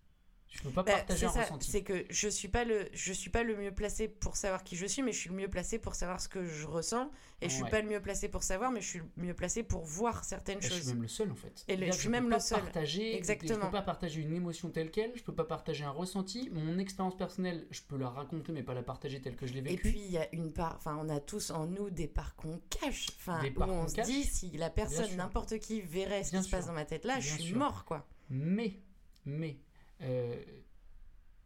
[0.50, 1.70] Je peux pas Bah, partager un ça, ressenti.
[1.70, 4.76] c'est que je suis pas le je suis pas le mieux placé pour savoir qui
[4.76, 7.12] je suis, mais je suis le mieux placé pour savoir ce que je ressens.
[7.42, 7.70] Et je suis Ouais.
[7.70, 10.58] pas le mieux placé pour savoir, mais je suis le mieux placé pour voir certaines
[10.58, 10.88] Et je suis choses.
[10.88, 11.64] même le seul en fait.
[11.68, 12.62] Et le- je suis peux même pas le seul.
[12.62, 13.66] Partager, Je Exactement.
[13.66, 16.50] peux pas partager une émotion telle quelle, je peux pas partager un ressenti.
[16.52, 19.60] Mon expérience personnelle, je peux la raconter, mais pas la partager telle que je l'ai
[19.60, 19.90] Et vécue.
[19.90, 22.60] puis il y a une part, enfin on a tous en nous des parts qu'on
[22.70, 24.08] cache, enfin où on se cache.
[24.08, 27.06] dit si la personne, n'importe qui verrait ce Bien qui se passe dans ma tête
[27.06, 27.58] là, je suis sûr.
[27.58, 28.08] mort quoi.
[28.32, 28.80] Mais,
[29.26, 29.58] mais,
[30.02, 30.36] euh,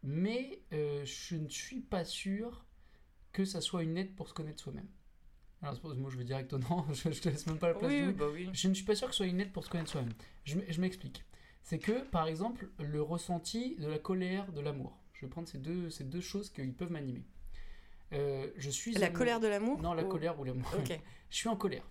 [0.03, 2.65] mais euh, je ne suis pas sûr
[3.31, 4.87] que ça soit une aide pour se connaître soi-même.
[5.61, 7.91] Alors, moi je vais direct au non, je, je te laisse même pas la place
[7.91, 8.11] oui.
[8.13, 8.49] bah oui.
[8.51, 10.13] Je ne suis pas sûr que ce soit une aide pour se connaître soi-même.
[10.43, 11.23] Je, m'explique.
[11.61, 14.97] C'est que, par exemple, le ressenti de la colère, de l'amour.
[15.13, 17.23] Je vais prendre ces deux, ces deux choses qui peuvent m'animer.
[18.13, 20.69] Euh, je suis La colère de l'amour Non, la ou- colère ou l'amour.
[20.77, 20.99] Ok.
[21.29, 21.87] Je suis en colère.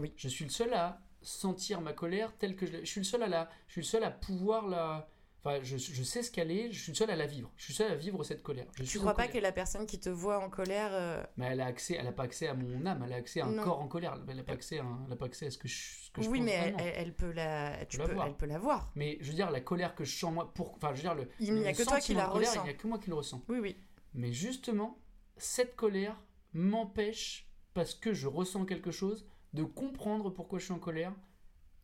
[0.00, 0.14] Oui.
[0.16, 2.78] Je suis le seul à sentir ma colère telle que je.
[2.78, 3.50] Je suis le seul à la.
[3.66, 5.10] Je suis le seul à pouvoir la.
[5.48, 6.70] Enfin, je, je sais ce qu'elle est.
[6.70, 7.50] Je suis seul à la vivre.
[7.56, 8.66] Je suis seul à vivre cette colère.
[8.76, 9.32] Je Tu crois pas colère.
[9.34, 11.96] que la personne qui te voit en colère euh, Mais elle a accès.
[11.98, 13.02] Elle a pas accès à mon âme.
[13.06, 13.62] Elle a accès à un Non.
[13.62, 14.18] corps en colère.
[14.28, 14.82] Elle a pas accès à.
[14.84, 15.74] un- Elle a pas accès à ce que je.
[16.04, 18.26] ce que je Oui, pense mais elle, peut la, tu la peux, voir.
[18.26, 18.90] elle peut la voir.
[18.94, 21.14] Mais je veux dire, la colère que je sens moi, pour, enfin, je veux dire,
[21.14, 22.62] le, Il n'y a que toi qui la colère, ressens.
[22.62, 23.42] Il n'y a que moi qui le ressens.
[23.48, 23.76] Oui, oui.
[24.14, 24.98] Mais justement,
[25.36, 26.16] cette colère
[26.52, 31.12] m'empêche, parce que je ressens quelque chose, de comprendre pourquoi je suis en colère.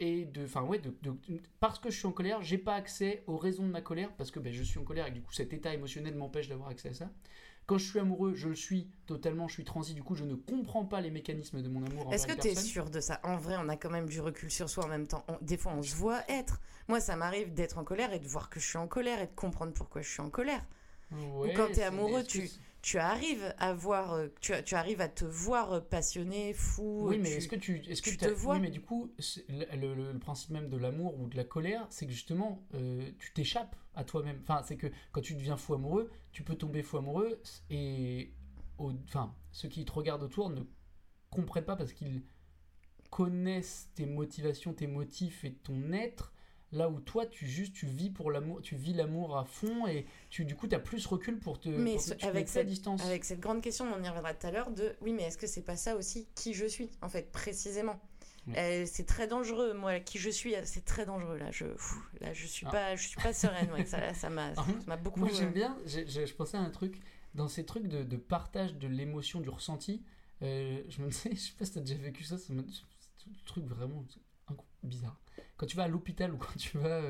[0.05, 0.45] Et de.
[0.45, 1.17] Enfin, ouais, de, de-
[1.61, 4.31] parce que je suis en colère, j'ai pas accès aux raisons de ma colère, parce
[4.31, 6.91] que ben, je suis en colère et du coup, cet état émotionnel m'empêche d'avoir accès
[6.91, 7.11] à ça.
[7.67, 10.35] Quand je suis amoureux, je le suis totalement, je suis transi, du coup, je ne
[10.35, 12.13] comprends pas les mécanismes de mon amour.
[12.13, 13.21] Est-ce que tu es sûr de ça?
[13.23, 15.25] En vrai, on a quand même du recul sur soi en même temps.
[15.29, 16.61] On- des fois, on se voit être.
[16.89, 19.27] Moi, ça m'arrive d'être en colère et de voir que je suis en colère et
[19.29, 20.63] de comprendre pourquoi je suis en colère.
[21.13, 22.51] Ouais, quand t'es c'est- amoureux, tu-
[22.85, 27.07] Tu arrives à voir, euh, tu, tu arrives à te voir passionné, fou.
[27.09, 29.47] Oui, mais est-ce que tu, est-ce que tu te vois Oui, mais du coup, c'est-
[29.49, 33.11] le, le- le principe même de l'amour ou de la colère, c'est que justement, euh,
[33.19, 34.39] tu t'échappes à toi-même.
[34.43, 38.35] Enfin, c'est que quand tu deviens fou amoureux, tu peux tomber fou amoureux et,
[38.77, 40.61] au- enfin, ceux qui te regardent autour ne
[41.31, 42.23] comprennent pas parce qu'ils
[43.09, 46.34] connaissent tes motivations, tes motifs et ton être.
[46.75, 50.07] Là où toi, tu juste, tu vis pour l'amour, tu vis l'amour à fond et
[50.29, 52.67] tu, du coup, tu as plus recul pour te, Mais pour ce- te avec cette-
[52.67, 53.03] distance.
[53.05, 55.47] Avec cette grande question, on y reviendra tout à l'heure, de oui, mais est-ce que
[55.47, 58.01] c'est pas ça aussi qui je suis, en fait, précisément?
[58.57, 61.39] Euh, c'est très dangereux, moi, qui je suis, c'est très dangereux.
[61.39, 62.73] Là, je, pfff, là, je suis Ah.
[62.73, 63.71] pas, je suis pas sereine.
[63.73, 64.53] ouais, ça, ça m'a,
[64.87, 65.21] Ah, beaucoup.
[65.21, 67.01] Moi j'aime euh, bien, je pensais à un truc,
[67.35, 70.03] dans ces trucs de, de partage de l'émotion, du ressenti,
[70.43, 72.65] euh, je me disais, je sais pas si t'as déjà vécu ça, c'est un
[73.47, 74.05] truc vraiment
[74.85, 75.19] bizarre.
[75.57, 77.03] Quand tu vas à l'hôpital ou quand tu vas...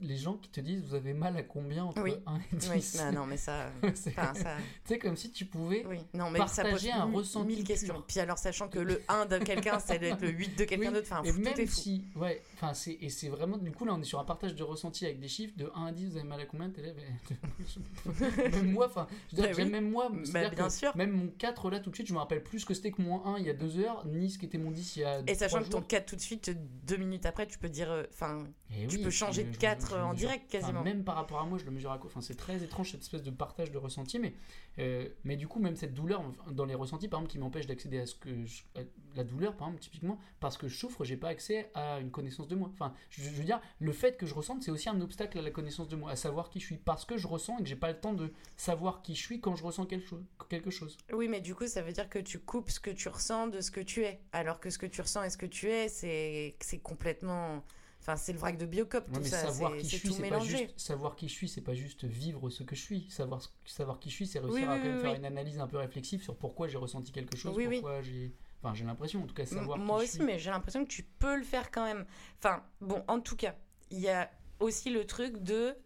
[0.00, 2.14] les gens qui te disent, vous avez mal à combien entre Oui.
[2.26, 5.30] 1 et 10 Oui, bah non, mais ça, C'est enfin, ça, Tu sais, comme si
[5.30, 5.84] tu pouvais...
[5.86, 7.94] oui, non, mais ça Partager un mille- ressenti mille questions.
[7.94, 8.04] pur.
[8.06, 10.90] Puis alors, sachant que le 1 de quelqu'un, ça doit être le 8 de quelqu'un
[10.92, 11.80] d'autre, enfin, et tout même est fou.
[11.80, 14.54] si, ouais, enfin c'est et c'est vraiment du coup là on est sur un partage
[14.56, 16.82] de ressenti avec des chiffres de 1 à 10 vous avez mal à combien t'es
[16.82, 16.92] là
[18.50, 20.96] même moi enfin je veux dire, Bah même moi Bah, bien sûr.
[20.96, 23.02] même mon 4 là tout de suite je me rappelle plus ce que c'était que
[23.02, 25.20] mon 1 il y a 2 heures ni ce qu'était mon 10 il y a
[25.26, 25.86] Et sachant que ton jours.
[25.86, 26.50] 4 tout de suite,
[26.86, 28.44] deux minutes après, tu peux dire, euh, enfin,
[28.76, 30.82] Eh tu peux changer de 4 je le en mesure- direct quasiment.
[30.82, 33.02] même par rapport à moi je le mesure à quoi enfin c'est très étrange cette
[33.02, 34.34] espèce de partage de ressenti mais
[34.78, 37.98] euh, mais du coup même cette douleur dans les ressentis par exemple qui m'empêche d'accéder
[38.00, 38.82] à ce que je- à
[39.16, 42.48] la douleur par exemple typiquement parce que je souffre j'ai pas accès à une connaissance
[42.48, 45.00] de moi enfin je, je veux dire le fait que je ressente c'est aussi un
[45.00, 47.58] obstacle à la connaissance de moi à savoir qui je suis parce que je ressens
[47.58, 50.06] et que j'ai pas le temps de savoir qui je suis quand je ressens quelque
[50.06, 52.90] chose quelque chose Oui, mais du coup, ça veut dire que tu coupes ce que
[52.90, 54.20] tu ressens de ce que tu es.
[54.32, 57.62] Alors que ce que tu ressens et ce que tu es, c'est c'est complètement.
[58.00, 59.42] Enfin, c'est le vrac de Biocop, tout ça.
[59.42, 62.48] savoir qui je suis c'est pas juste savoir qui je suis c'est pas juste vivre
[62.48, 64.88] ce que je suis savoir savoir qui je suis c'est réussir Oui, à oui, quand
[64.88, 67.80] même faire une analyse un peu réflexive sur pourquoi j'ai ressenti quelque chose Oui, oui.
[67.80, 68.32] pourquoi j'ai
[68.62, 70.24] enfin j'ai l'impression en tout cas M- savoir Moi qui je aussi, suis.
[70.24, 72.06] mais j'ai l'impression que tu peux le faire quand même.
[72.38, 73.54] Enfin, bon, en tout cas,
[73.90, 74.30] il y a
[74.60, 75.76] aussi le truc de.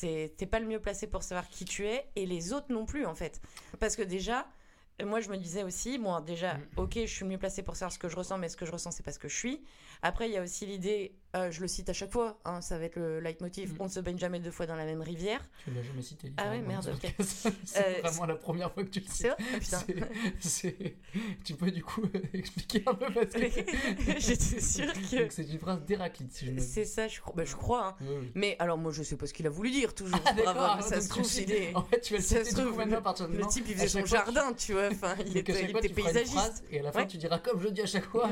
[0.00, 3.04] T'es pas le mieux placé pour savoir qui tu es et les autres non plus,
[3.06, 3.40] en fait.
[3.80, 4.46] Parce que déjà.
[5.02, 6.60] Moi, je me disais aussi, bon, déjà, Mm.
[6.76, 8.70] ok, je suis mieux placé pour savoir ce que je ressens, mais ce que je
[8.72, 9.64] ressens, c'est pas ce que je suis.
[10.02, 12.78] Après, il y a aussi l'idée, euh, je le cite à chaque fois, hein, ça
[12.78, 13.76] va être le leitmotiv, Mm.
[13.80, 15.40] on ne se baigne jamais deux fois dans la même rivière.
[15.64, 16.32] Tu l'as jamais cité.
[16.36, 17.00] Ah ouais, merde, ok.
[17.00, 17.48] podcast.
[17.64, 19.26] C'est Euh, vraiment la première fois que tu le C'est cites.
[19.28, 19.80] vrai Ah, putain.
[20.40, 20.94] C'est- c'est-
[21.44, 22.02] Tu peux du coup
[22.34, 23.40] expliquer un peu parce que.
[24.20, 25.28] J'étais sûre que.
[25.30, 27.34] C'est une phrase d'Héraclite, si je me C'est ça, je crois.
[27.36, 27.96] Bah, je crois, hein.
[28.02, 28.30] Oui, oui.
[28.34, 30.18] Mais alors, moi, je sais pas ce qu'il a voulu dire, toujours.
[30.24, 31.74] Ah, Bravo, ça se trouve, il est.
[31.74, 34.04] En fait, tu vas le citer maintenant à partir de Le type, il faisait son
[34.04, 34.88] jardin, tu vois.
[34.90, 35.52] Enfin, il était,
[35.94, 36.64] paysagiste.
[36.70, 38.28] et à la fin tu diras comme je dis à chaque fois.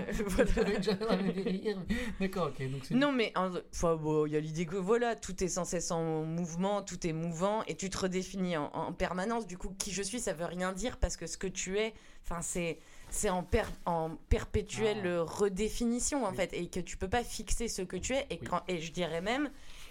[2.21, 2.71] D'accord, ok.
[2.71, 5.65] Donc c'est Non, mais enfin, bon, il y a l'idée que voilà, tout est sans
[5.65, 9.47] cesse en mouvement, tout est mouvant, et tu te redéfinis en, en permanence.
[9.47, 11.95] Du coup, qui je suis, ça veut rien dire parce que ce que tu es,
[12.25, 12.79] enfin, c'est
[13.11, 15.23] c'est en, per- en perpétuelle Ah.
[15.23, 16.37] redéfinition en Oui.
[16.37, 18.27] fait, et que tu peux pas fixer ce que tu es.
[18.31, 18.47] Et Oui.
[18.49, 19.51] quand et je dirais même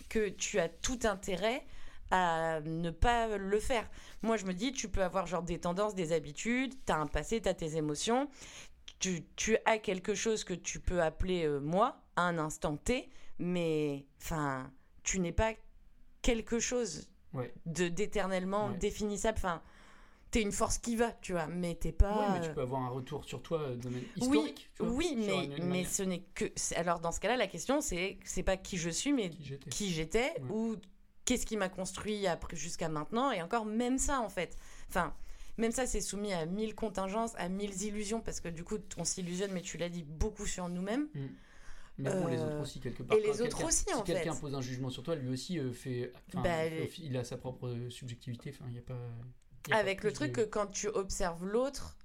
[0.09, 1.65] que tu as tout intérêt
[2.11, 3.87] à ne pas le faire.
[4.23, 7.05] Moi, je me dis, tu peux avoir genre des tendances, des habitudes, tu as un
[7.05, 8.29] passé, tu as tes émotions,
[8.99, 13.09] tu, tu as quelque chose que tu peux appeler euh, moi à un instant T,
[13.39, 14.71] mais enfin,
[15.03, 15.53] tu n'es pas
[16.21, 17.53] quelque chose Ouais.
[17.65, 18.77] de d'éternellement Ouais.
[18.77, 19.37] définissable.
[19.37, 19.61] Enfin,
[20.31, 22.17] t'es une force qui va, tu vois, mais t'es pas.
[22.33, 24.69] Ouais, mais tu peux avoir un retour sur toi euh, de manière historique.
[24.75, 26.45] tu vois, oui, mais, une- une mais manière ce n'est que.
[26.75, 29.29] Alors, dans ce cas-là, la question, c'est c'est pas qui je suis, mais
[29.69, 30.33] qui j'étais.
[30.41, 30.49] Ouais.
[30.51, 30.75] ou
[31.25, 34.57] qu'est-ce qui m'a construit jusqu'à maintenant et encore même ça en fait
[34.89, 35.13] enfin
[35.59, 39.03] même ça c'est soumis à mille contingences à mille illusions parce que du coup on
[39.03, 41.07] s'illusionne mais tu l'as dit beaucoup sur nous-mêmes
[41.99, 43.17] Mais bon, les Euh, autres aussi, quelque part.
[43.17, 44.39] et les autres quelqu'un- aussi, si en quelqu'un fait.
[44.41, 46.11] pose un jugement sur toi, lui aussi euh, fait.
[46.33, 46.65] Bah,
[46.97, 48.51] il, a sa propre euh, subjectivité.
[48.53, 48.93] Enfin, il y a pas.
[49.67, 51.97] il y a pas avec le truc de- que quand tu observes l'autre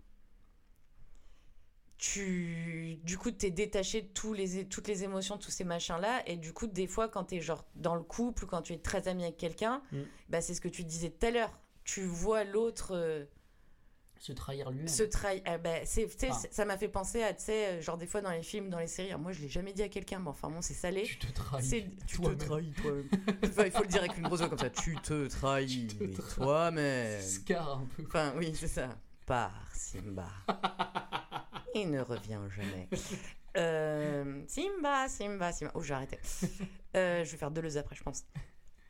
[1.96, 6.22] tu du coup t'es détaché de tous les toutes les émotions tous ces machins là
[6.28, 8.78] et du coup des fois quand t'es genre dans le couple ou quand tu es
[8.78, 10.00] très ami avec quelqu'un Mm.
[10.28, 13.24] bah c'est ce que tu disais tout à l'heure tu vois l'autre euh,
[14.24, 14.88] Se trahir lui-même.
[14.88, 15.42] se trahir.
[15.44, 16.32] Ah bah, c'est, Ah.
[16.50, 18.78] ça m'a fait penser à, tu sais, euh, genre des fois dans les films, dans
[18.78, 19.08] les séries.
[19.10, 21.02] alors moi, je l'ai jamais dit à quelqu'un, mais enfin bon, c'est salé.
[21.02, 21.84] Tu te trahis.
[22.06, 23.08] Tu te trahis toi-même.
[23.44, 24.70] Enfin, il faut le dire avec une grosse voix comme ça.
[24.70, 25.88] Tu te trahis
[26.36, 27.20] toi-même.
[27.20, 28.02] Scar un peu.
[28.06, 28.88] Enfin, oui, c'est ça.
[29.26, 30.26] Pars, Simba.
[31.74, 32.88] Il ne revient jamais.
[33.58, 35.72] Euh, Simba, Simba, Simba.
[35.74, 36.18] Oh, j'ai arrêté.
[36.96, 38.24] Euh, je vais faire Deleuze après, je pense.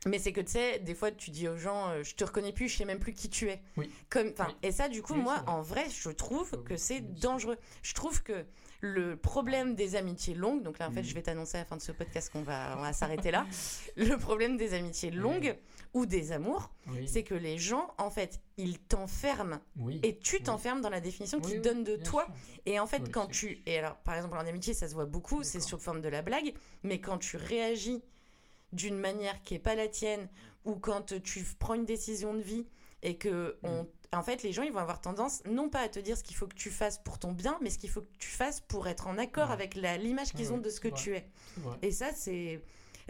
[0.07, 2.53] Mais c'est que tu sais, des fois tu dis aux gens, euh, je te reconnais
[2.53, 3.61] plus, je sais même plus qui tu es.
[3.77, 3.89] Oui.
[4.09, 4.55] Comme, enfin, Oui.
[4.61, 5.51] et ça, du coup, Oui, moi, vrai.
[5.51, 7.57] en vrai, je trouve que c'est dangereux.
[7.81, 8.45] Je trouve que
[8.81, 11.07] le problème des amitiés longues, donc là, en fait, Mhm.
[11.07, 13.47] je vais t'annoncer à la fin de ce podcast qu'on va, on va s'arrêter là.
[13.95, 15.57] Le problème des amitiés longues
[15.95, 16.69] ou des amours,
[17.07, 19.59] c'est que les gens, en fait, ils t'enferment
[20.03, 22.25] et tu t'enfermes dans la définition qu'ils donnent de toi.
[22.25, 22.35] sûr.
[22.67, 23.63] Et en fait, quand tu.
[23.65, 26.21] Et alors, par exemple, en amitié, ça se voit beaucoup, c'est sous forme de la
[26.21, 28.03] blague, mais quand tu réagis
[28.75, 30.27] d'une manière qui est pas la tienne,
[30.65, 32.65] ou quand tu prends une décision de vie
[33.01, 35.99] et que on, en fait les gens ils vont avoir tendance non pas à te
[35.99, 38.17] dire ce qu'il faut que tu fasses pour ton bien, mais ce qu'il faut que
[38.17, 39.53] tu fasses pour être en accord Ouais.
[39.53, 41.29] avec l'image qu'ils Ouais, ont de ce que tu es.
[41.81, 42.61] Et ça c'est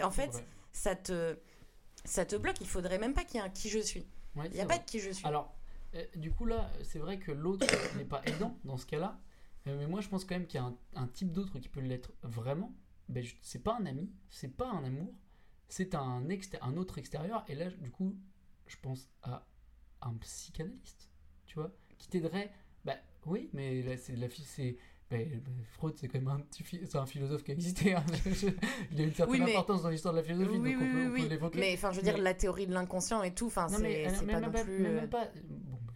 [0.01, 0.45] en fait vrai.
[0.73, 1.37] ça te
[2.03, 2.59] ça te bloque.
[2.61, 4.05] Il faudrait même pas qu'il y ait un qui je suis.
[4.35, 4.75] Ouais, Il n'y a vrai.
[4.77, 5.25] pas de qui je suis.
[5.25, 5.55] Alors,
[5.95, 7.65] euh, du coup, là, c'est vrai que l'autre
[7.97, 9.17] n'est pas aidant dans ce cas-là.
[9.65, 11.67] Euh, mais moi, je pense quand même qu'il y a un, un type d'autre qui
[11.69, 12.71] peut l'être vraiment.
[13.09, 15.11] Ben, c'est pas un ami, c'est pas un amour,
[15.67, 16.23] c'est un,
[16.77, 17.43] autre extérieur.
[17.47, 18.15] Et là, du coup,
[18.67, 19.45] je pense à
[20.01, 21.09] un psychanalyste,
[21.45, 22.51] tu vois, qui t'aiderait.
[22.83, 24.77] Bah oui, mais là, c'est la fille, c'est.
[25.09, 27.93] ben, ben, Freud, c'est quand même un petit phi- c'est un philosophe qui a existé.
[27.95, 28.05] hein.
[28.91, 30.87] Il a une certaine Oui, mais- importance dans l'histoire de la philosophie, oui, donc oui,
[31.07, 31.59] on peut, l'évoquer.
[31.59, 34.21] Mais enfin, je veux dire, la théorie de l'inconscient et tout, enfin, c'est mais pas
[34.23, 34.79] même non plus.
[34.79, 35.27] mais euh, même pas.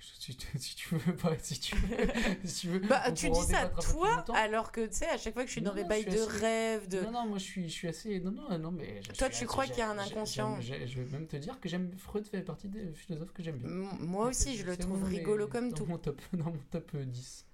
[0.01, 1.97] Si, tu- si tu veux pas, si tu veux,
[2.45, 2.79] si tu veux.
[2.79, 5.61] Bah, tu dis ça toi, alors que tu sais, à chaque fois que je suis
[5.61, 7.01] Non, dans des bails de assez- rêve, de.
[7.01, 8.19] Non, non, moi je suis, je suis assez.
[8.19, 9.01] Non, non, non, mais.
[9.01, 11.59] je Toi, suis tu crois qu'il y a un inconscient Je vais même te dire
[11.59, 11.91] que j'aime.
[11.97, 13.67] Freud fait partie des philosophes que j'aime bien.
[13.69, 15.85] M- Moi aussi, je le trouve rigolo comme dans tout.
[15.85, 17.45] Mon top, dans mon top euh, 10.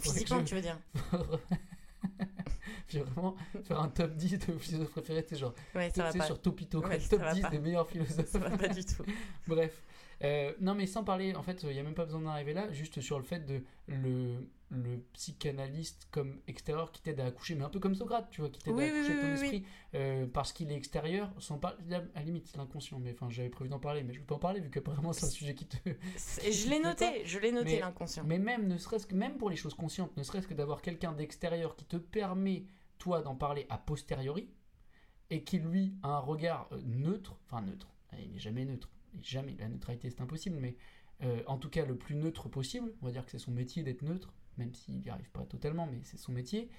[0.00, 0.78] Physiquement, je- tu veux dire
[2.88, 5.54] Puis vraiment, faire un top 10 de philosophes préférés, c'est genre.
[5.74, 6.24] Ouais, ça va pas.
[6.26, 7.50] sur Topito, Ouais, top va 10 pas.
[7.50, 8.28] des meilleurs philosophes.
[8.28, 9.04] Ça va pas du tout.
[9.46, 9.82] Bref.
[10.24, 12.54] Euh, non, mais sans parler, en fait, il n'y a même pas besoin d'en arriver
[12.54, 17.54] là, juste sur le fait de le, le psychanalyste comme extérieur qui t'aide à accoucher,
[17.54, 19.32] mais un peu comme Socrate, tu vois, qui t'aide Oui, à accoucher oui, ton oui,
[19.32, 23.28] esprit euh, parce qu'il est extérieur, sans pas, à la limite, c'est l'inconscient, mais enfin,
[23.30, 25.54] j'avais prévu d'en parler, mais je vais pas en parler vu qu'apparemment c'est un sujet
[25.54, 25.76] qui te.
[25.86, 28.24] Je l'ai noté, je l'ai noté l'inconscient.
[28.24, 31.12] Mais même, ne serait-ce que, même pour les choses conscientes, ne serait-ce que d'avoir quelqu'un
[31.12, 32.64] d'extérieur qui te permet,
[32.98, 34.48] toi, d'en parler a posteriori,
[35.28, 38.88] et qui, lui, a un regard euh, neutre, enfin neutre, il n'est jamais neutre,
[39.22, 40.76] jamais, la neutralité c'est impossible, mais
[41.22, 43.82] euh, en tout cas le plus neutre possible, on va dire que c'est son métier
[43.82, 46.70] d'être neutre, même s'il n'y arrive pas totalement, mais c'est son métier,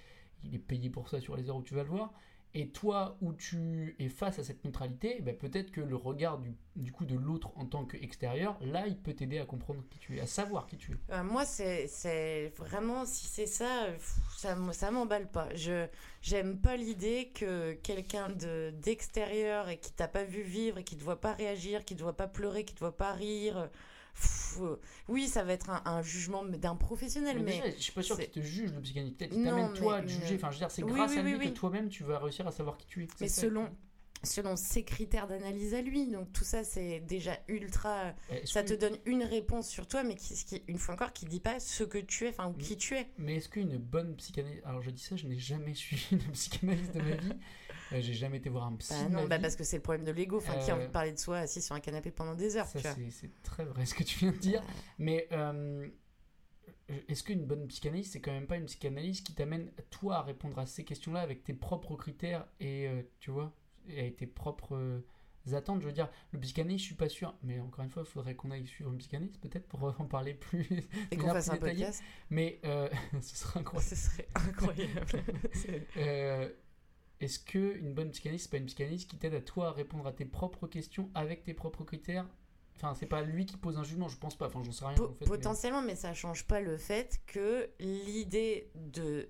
[0.43, 2.13] il est payé pour ça sur les heures où tu vas le voir,
[2.59, 6.55] et toi, où tu es face à cette neutralité, ben, peut-être que le regard du,
[6.75, 10.17] du coup de l'autre en tant qu'extérieur, là, il peut t'aider à comprendre qui tu
[10.17, 11.13] es, à savoir qui tu es.
[11.13, 13.87] Euh, moi, c'est vraiment, si c'est ça,
[14.37, 15.53] ça, m'emballe pas.
[15.53, 15.85] Je
[16.23, 20.97] J'aime pas l'idée que quelqu'un de- d'extérieur et qui t'a pas vu vivre et qui
[20.97, 23.69] te voit pas réagir, qui te voit pas pleurer, qui te voit pas rire.
[24.17, 24.75] Euh, pff, euh,
[25.07, 27.51] oui, ça va être un, un jugement d'un professionnel, Mais mais.
[27.61, 29.17] déjà, je suis pas sûr qu'il te juge le psychanalyste.
[29.17, 30.35] Peut-être qu'il t'amène toi à te juger.
[30.35, 31.53] Enfin, je veux dire, c'est Oui, grâce oui, à lui oui, oui.
[31.53, 33.07] que toi-même tu vas réussir à savoir qui tu es.
[33.21, 33.69] Mais selon,
[34.23, 36.07] selon ses critères d'analyse à lui.
[36.07, 38.13] Donc tout ça, c'est déjà ultra.
[38.31, 41.25] Est-ce Ça te donne une réponse sur toi, mais qui, qui- une fois encore, qui
[41.25, 43.07] dit pas ce que tu es, enfin, ou qui tu es.
[43.19, 44.61] Mais est-ce qu'une bonne psychanalyse.
[44.65, 47.33] Alors, je dis ça, je n'ai jamais suivi une psychanalyse de ma vie.
[47.93, 48.93] Euh, J'ai jamais été voir un psy.
[48.93, 50.37] Bah non, bah parce que c'est le problème de l'ego.
[50.37, 52.57] Enfin, qui a Euh, envie de parler de soi assis sur un canapé pendant des
[52.57, 54.61] heures, Ça, c'est très vrai ce que tu viens de dire.
[54.97, 55.87] Mais euh,
[57.07, 60.57] est-ce qu'une bonne psychanalyse, c'est quand même pas une psychanalyse qui t'amène toi à répondre
[60.59, 63.53] à ces questions-là avec tes propres critères et euh, tu vois,
[63.89, 65.01] et avec tes propres euh,
[65.53, 65.81] attentes?
[65.81, 67.33] Je veux dire, le psychanalyse, je suis pas sûr.
[67.43, 70.33] Mais encore une fois, il faudrait qu'on aille suivre une psychanalyse peut-être pour en parler
[70.33, 70.67] plus.
[71.11, 72.01] Et qu'on fasse un podcast.
[72.29, 72.89] Mais euh,
[73.21, 73.89] ce serait incroyable.
[73.89, 75.05] Ce serait incroyable.
[77.19, 80.05] Est-ce que une bonne psychanalyse, c'est pas une psychanalyse qui t'aide à toi à répondre
[80.05, 82.27] à tes propres questions avec tes propres critères?
[82.75, 84.45] Enfin, c'est pas lui qui pose un jugement, je pense pas.
[84.47, 84.93] Enfin, j'en sais rien.
[84.95, 89.29] Po- en fait, mais- potentiellement, mais ça change pas le fait que l'idée de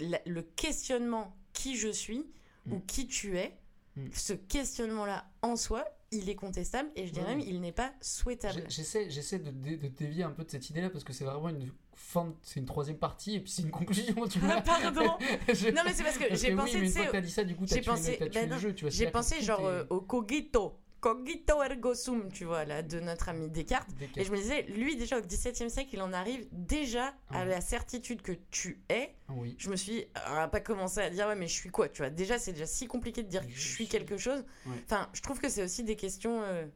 [0.00, 2.26] la- le questionnement qui je suis
[2.70, 2.86] ou Mm.
[2.86, 3.56] qui tu es,
[3.96, 4.08] Mm.
[4.12, 8.64] ce questionnement-là en soi, il est contestable et je dirais même il n'est pas souhaitable.
[8.68, 11.48] J'essaie, j'essaie de, dé- de dévier un peu de cette idée-là parce que c'est vraiment
[11.48, 14.54] une fin, c'est une troisième partie et puis c'est une conclusion, tu vois.
[14.58, 15.16] Ah, pardon
[15.52, 17.44] Je- Non mais c'est parce que j'ai pensé, oui, mais tu une t'as dit ça,
[17.44, 18.90] du coup, t'as j'ai tué, pensé- t'as tué ben le jeu, tu vois.
[18.90, 23.50] j'ai pensé genre euh, au cogito, cogito ergo sum, tu vois, là, de notre ami
[23.50, 23.88] Descartes.
[23.98, 27.40] des Et je me disais, lui déjà au XVIIe siècle, il en arrive déjà à
[27.40, 27.46] Ouais.
[27.46, 29.14] la certitude que tu es.
[29.30, 29.54] Oui.
[29.58, 31.88] Je me suis dit, on va pas commencer à dire, ouais, mais je suis quoi,
[31.88, 32.10] tu vois.
[32.10, 34.44] Déjà, c'est déjà si compliqué de dire que je Je suis suis- quelque chose.
[34.66, 34.76] Ouais.
[34.84, 36.66] Enfin, je trouve que c'est aussi des questions, euh,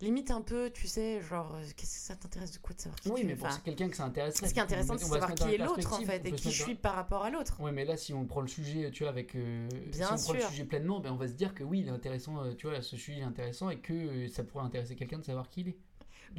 [0.00, 3.00] limite un peu, tu sais, genre, euh, qu'est-ce que ça t'intéresse de quoi de savoir
[3.00, 4.34] qui Oui, mais Enfin, c'est quelqu'un que ça intéresse.
[4.36, 6.62] Ce qui est intéressant, c'est de savoir qui est l'autre, en fait, et qui je
[6.62, 7.60] suis par rapport à l'autre.
[7.60, 9.34] Ouais, mais là, si on prend le sujet, tu vois, avec.
[9.36, 10.48] euh, Bien si on prend le sûr.
[10.50, 12.80] sujet pleinement, ben, on va se dire que oui, il est intéressant, euh, tu vois,
[12.82, 15.68] ce sujet est intéressant et que euh, ça pourrait intéresser quelqu'un de savoir qui il
[15.68, 15.76] est.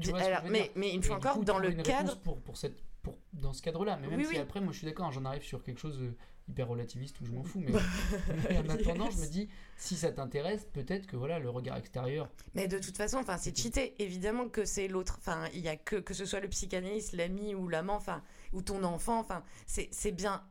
[0.01, 2.17] Tu vois Alors, mais, mais fois du encore, coup, dans le cadre.
[2.19, 3.97] Pour, pour cette, pour, dans ce cadre-là.
[4.01, 4.37] Mais même Oui, si oui.
[4.39, 6.15] après, moi, je suis d'accord, hein, j'en arrive sur quelque chose euh,
[6.51, 7.59] hyper relativiste où je m'en fous.
[7.59, 7.71] Mais,
[8.49, 12.29] mais en attendant, je me dis, si ça t'intéresse, peut-être que voilà, le regard extérieur.
[12.53, 13.95] Mais de toute façon, enfin, c'est cheaté.
[13.99, 15.15] Évidemment que c'est l'autre.
[15.19, 18.21] Enfin, il y a que que ce soit le psychanalyste, l'ami ou l'amant, enfin,
[18.53, 19.19] ou ton enfant.
[19.19, 20.43] Enfin, c'est c'est bien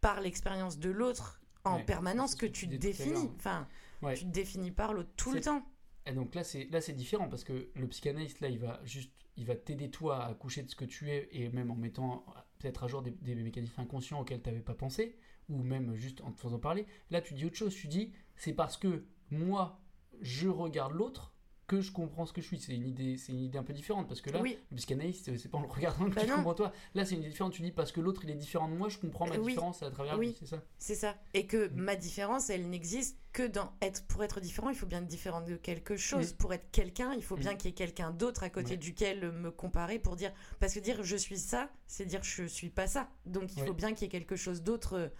[0.00, 3.30] par l'expérience de l'autre en Ouais, permanence que que tu te définis.
[3.36, 3.66] Enfin,
[4.02, 4.14] Ouais.
[4.14, 5.64] tu te définis par l'autre tout le temps.
[6.04, 9.10] Et donc là, c'est là, c'est différent parce que le psychanalyste, là, il va juste,
[9.36, 12.26] il va t'aider toi à accoucher de ce que tu es et même en mettant
[12.64, 15.18] peut-être à jour des, des mécanismes inconscients auxquels tu n'avais pas pensé
[15.50, 16.86] ou même juste en te faisant parler.
[17.10, 17.74] Là, tu dis autre chose.
[17.74, 19.80] Tu dis, c'est parce que moi,
[20.22, 21.33] je regarde l'autre
[21.66, 22.58] que je comprends ce que je suis.
[22.58, 24.58] C'est une idée, c'est une idée un peu différente parce que là, Oui.
[24.70, 26.36] le psychanalyste, c'est pas en le regardant que Bah tu non.
[26.36, 26.72] comprends toi.
[26.94, 27.52] Là, c'est une idée différente.
[27.54, 29.52] Tu dis parce que l'autre il est différent de moi, je comprends ma Euh, oui.
[29.52, 30.26] différence à travers Oui.
[30.28, 30.62] lui, c'est ça.
[30.78, 31.16] C'est ça.
[31.32, 31.74] Et que Mm.
[31.76, 34.04] ma différence, elle n'existe que dans être.
[34.06, 36.34] Pour être différent, il faut bien être différent de quelque chose.
[36.34, 36.36] Mm.
[36.36, 37.40] Pour être quelqu'un, il faut Mm.
[37.40, 40.32] bien qu'il y ait quelqu'un d'autre à côté duquel me comparer pour dire.
[40.60, 43.08] Parce que dire je suis ça, c'est dire je suis pas ça.
[43.26, 45.10] Donc il faut bien qu'il y ait quelque chose d'autre.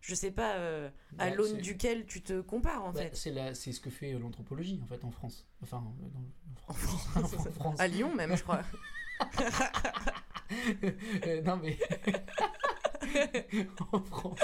[0.00, 3.14] Je sais pas, euh, à Bah, l'aune duquel tu te compares en Bah, fait.
[3.54, 5.46] c'est ce que fait l'anthropologie en fait en France.
[5.62, 6.20] Enfin, euh, dans-
[6.66, 7.02] en En France.
[7.06, 7.34] France.
[7.46, 7.80] en France.
[7.80, 8.62] À Lyon même, je crois.
[11.26, 11.78] Euh, non mais
[13.92, 14.38] en France.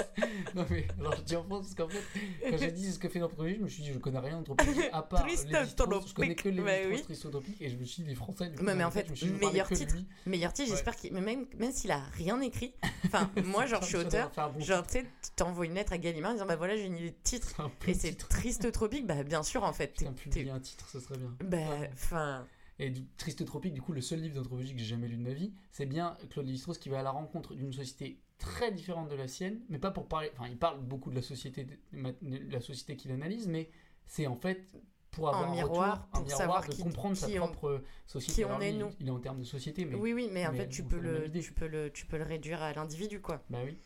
[0.55, 3.07] Non mais alors je dis en France parce qu'en fait quand j'ai dit ce que
[3.09, 6.09] fait l'anthropologie, je me suis dit je connais rien d'anthropologie à part les Tristotropique.
[6.09, 7.01] je connais que les Bah oui.
[7.01, 8.49] tristotropiques et je me suis dit les Français.
[8.49, 9.95] Du coup, mais dans en fait, parlais meilleur titre.
[10.25, 11.13] Meilleur titre, j'espère qu'il.
[11.13, 12.73] Mais même, même s'il a rien écrit.
[13.05, 14.31] Enfin, moi, genre, je suis auteur.
[14.53, 15.05] bon Genre, tu sais,
[15.37, 17.55] t'envoies une lettre à Gallimard en disant Bah voilà, j'ai une idée de titre.
[17.87, 19.93] Et c'est triste tropique, bah bien sûr en fait.
[19.93, 21.33] Putain, publier un titre, ce serait bien.
[21.43, 22.45] Bah, enfin,
[22.79, 25.23] Et du Triste Tropique, du coup, le seul livre d'anthropologie que j'ai jamais lu de
[25.23, 29.09] ma vie, c'est bien Claude Lévi-Strauss qui va à la rencontre d'une société très différente
[29.09, 30.31] de la sienne, mais pas pour parler.
[30.33, 33.69] Enfin, il parle beaucoup de la société, de la société qu'il analyse, mais
[34.05, 34.75] c'est en fait
[35.11, 37.47] pour avoir un miroir, retour, pour un miroir savoir de qui- comprendre qui sa on-
[37.47, 38.33] propre société.
[38.35, 38.91] qui on Alors, est, nous.
[38.99, 40.99] Il est en termes de société, mais oui, oui, mais en mais fait, tu peux
[40.99, 43.43] le, tu peux le, tu peux le réduire à l'individu, quoi.
[43.49, 43.77] bah oui.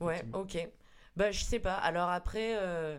[0.00, 0.68] Ouais, ok.
[1.16, 1.74] Bah, je sais pas.
[1.74, 2.98] Alors après, euh,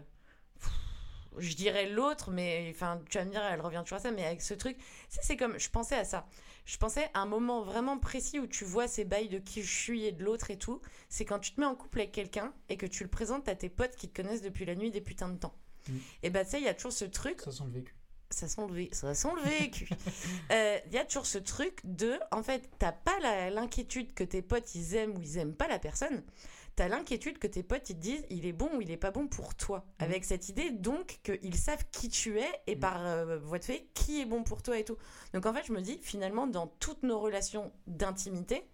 [1.37, 4.25] je dirais l'autre, mais enfin, tu vas me dire, elle revient toujours à ça, mais
[4.25, 4.77] avec ce truc,
[5.09, 6.25] c'est comme, je pensais à ça.
[6.65, 9.71] Je pensais à un moment vraiment précis où tu vois ces bails de qui je
[9.71, 10.81] suis et de l'autre et tout.
[11.09, 13.55] C'est quand tu te mets en couple avec quelqu'un et que tu le présentes à
[13.55, 15.55] tes potes qui te connaissent depuis la nuit des putains de temps.
[15.87, 15.97] Mm.
[16.23, 17.95] Et bah, tu sais, il y a toujours ce truc Ça sent le vécu.
[18.31, 19.87] ça sent le, vé- ça sent le vécu.
[20.51, 23.19] Euh, Il y a toujours ce truc de, en fait, t'as pas
[23.51, 26.23] l'inquiétude que tes potes ils aiment ou ils aiment pas la personne.
[26.75, 29.11] T'as l'inquiétude que tes potes ils te disent il est bon ou il est pas
[29.11, 29.85] bon pour toi.
[29.99, 30.05] Mhm.
[30.05, 32.81] Avec cette idée donc qu'ils savent qui tu es et Mhm.
[32.81, 34.97] par euh, voie de fait qui est bon pour toi et tout.
[35.33, 38.65] Donc en fait je me dis finalement dans toutes nos relations d'intimité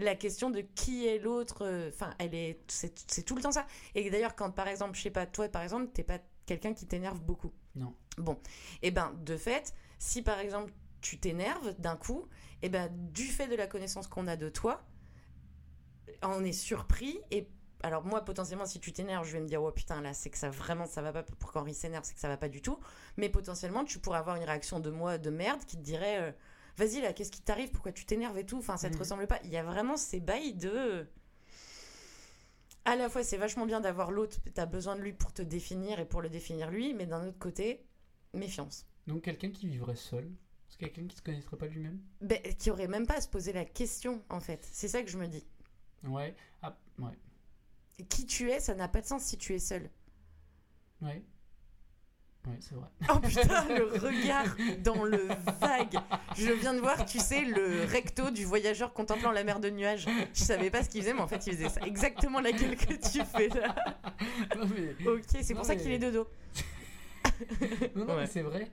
[0.00, 3.50] la question de qui est l'autre, euh, enfin elle est, c'est c'est tout le temps
[3.50, 3.66] ça.
[3.96, 6.86] Et d'ailleurs quand par exemple je sais pas toi par exemple t'es pas quelqu'un qui
[6.86, 7.52] t'énerve beaucoup.
[7.74, 7.92] Non.
[8.16, 8.38] Bon,
[8.82, 12.26] et ben de fait, si par exemple tu t'énerves d'un coup,
[12.62, 14.84] et ben du fait de la connaissance qu'on a de toi,
[16.22, 17.48] on est surpris et
[17.82, 20.38] alors moi potentiellement si tu t'énerves, je vais me dire oh putain là c'est que
[20.38, 22.78] ça vraiment ça va pas pour qu'Henri s'énerve, c'est que ça va pas du tout,
[23.16, 26.32] mais potentiellement tu pourrais avoir une réaction de moi de merde qui te dirait euh,
[26.76, 29.00] vas-y là qu'est-ce qui t'arrive, pourquoi tu t'énerves et tout, enfin ça te Mhm.
[29.00, 29.38] ressemble pas.
[29.44, 31.06] Il y a vraiment ces bails de
[32.84, 36.00] à la fois c'est vachement bien d'avoir l'autre, t'as besoin de lui pour te définir
[36.00, 37.84] et pour le définir lui, mais d'un autre côté
[38.34, 38.86] méfiance.
[39.06, 40.28] Donc quelqu'un qui vivrait seul,
[40.68, 42.00] c'est quelqu'un qui se connaîtrait pas lui-même?
[42.20, 44.68] Ben, qui aurait même pas à se poser la question, en fait.
[44.70, 45.46] C'est ça que je me dis.
[46.04, 46.34] Ouais.
[46.62, 47.12] Ah, ouais.
[48.08, 49.90] Qui tu es, ça n'a pas de sens si tu es seul.
[51.02, 51.22] Ouais.
[52.46, 52.88] Ouais, c'est vrai.
[53.10, 54.46] Oh putain, le regard
[54.82, 55.26] dans le
[55.60, 55.98] vague.
[56.36, 60.06] Je viens de voir, tu sais, le recto du voyageur contemplant la mer de nuages.
[60.32, 61.80] Je savais pas ce qu'il faisait, mais en fait, il faisait ça.
[61.82, 63.74] Exactement la gueule que tu fais là.
[64.56, 66.28] Non, mais- Ok, c'est pour Non, ça mais- qu'il est de dos.
[67.94, 68.20] Non, non, Ouais.
[68.22, 68.70] mais c'est vrai.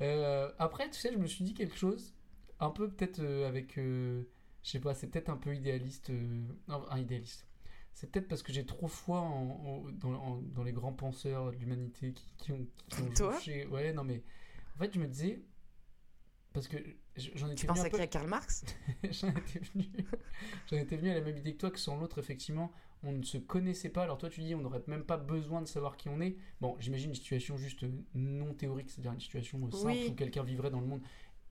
[0.00, 2.14] Euh, après, tu sais, je me suis dit quelque chose,
[2.60, 3.76] un peu peut-être euh, avec.
[3.78, 4.22] euh,
[4.62, 6.10] je sais pas, c'est peut-être un peu idéaliste.
[6.10, 7.46] euh, non, un idéaliste.
[7.94, 11.50] C'est peut-être parce que j'ai trop foi en, en- dans, en- dans les grands penseurs
[11.50, 12.66] de l'humanité qui, qui ont.
[12.88, 13.38] Qui ont Toi
[13.70, 14.22] Ouais, non, mais.
[14.76, 15.42] En fait, je me disais.
[16.52, 16.76] Parce que
[17.16, 18.64] j'en étais Tu venu penses un à peu- qui à Karl Marx?
[19.10, 19.84] J'en étais venu
[20.70, 23.22] j'en étais venu à la même idée que toi que sans l'autre effectivement on ne
[23.22, 26.08] se connaissait pas alors toi tu dis on n'aurait même pas besoin de savoir qui
[26.08, 29.86] on est bon j'imagine une situation juste euh, non théorique c'est-à-dire une situation euh, simple
[29.86, 30.08] Oui.
[30.10, 31.02] où quelqu'un vivrait dans le monde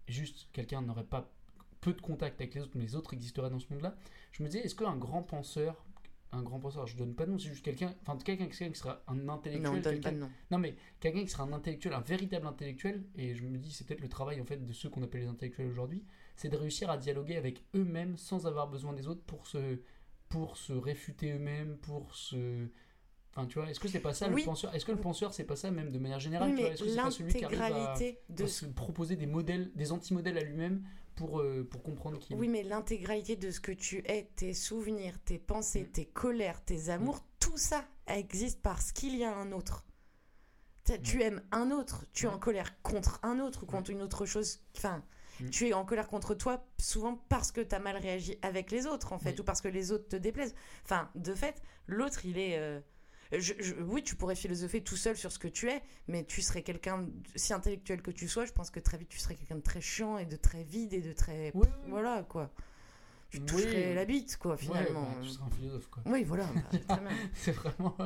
[0.07, 1.31] juste quelqu'un n'aurait pas
[1.87, 3.95] peu de contact avec les autres mais les autres existeraient dans ce monde là
[4.33, 5.85] je me disais est-ce qu'un grand penseur
[6.33, 9.01] un grand penseur je donne pas de nom c'est juste quelqu'un enfin quelqu'un qui sera
[9.07, 10.29] un intellectuel Non, donne pas de nom.
[10.51, 13.87] non, mais quelqu'un qui sera un intellectuel, un véritable intellectuel, et je me dis, c'est
[13.87, 16.03] peut-être le travail en fait de ceux qu'on appelle les intellectuels aujourd'hui,
[16.35, 19.79] c'est de réussir à dialoguer avec eux-mêmes sans avoir besoin des autres pour se,
[20.27, 22.67] pour se réfuter eux-mêmes, pour se.
[23.37, 24.41] Enfin, tu vois, est-ce que c'est pas ça Oui.
[24.41, 26.83] le penseur Est-ce que le penseur, c'est pas ça même de manière générale Oui, Est-ce
[26.83, 29.91] que c'est pas celui qui arrive à, l'intégralité de à se proposer des modèles, des
[29.91, 30.83] anti-modèles à lui-même
[31.15, 35.19] pour, euh, pour comprendre qui Oui, mais l'intégralité de ce que tu es, tes souvenirs,
[35.23, 35.91] tes pensées, Mm.
[35.91, 39.85] tes colères, tes amours, tout ça existe parce qu'il y a un autre.
[40.83, 44.01] T'as- Tu aimes un autre, tu es en colère contre un autre ou contre une
[44.01, 44.61] autre chose.
[44.77, 45.03] Enfin,
[45.41, 45.49] Mm.
[45.49, 48.87] tu es en colère contre toi souvent parce que tu as mal réagi avec les
[48.87, 49.41] autres, en fait, Oui.
[49.41, 50.55] ou parce que les autres te déplaisent.
[50.85, 52.57] Enfin, de fait, l'autre, il est.
[52.57, 52.79] euh,
[53.31, 56.41] je- je- oui, tu pourrais philosopher tout seul sur ce que tu es, mais tu
[56.41, 59.55] serais quelqu'un, si intellectuel que tu sois, je pense que très vite tu serais quelqu'un
[59.55, 61.51] de très chiant et de très vide et de très.
[61.55, 61.67] Ouais.
[61.87, 62.51] Voilà, quoi.
[63.29, 63.45] tu Oui.
[63.45, 65.01] toucherais la bite, quoi, Ouais, finalement.
[65.03, 66.01] bah, tu seras un philosophe, quoi.
[66.05, 66.45] Oui, voilà,
[66.87, 66.97] bah.
[67.33, 67.97] C'est vraiment.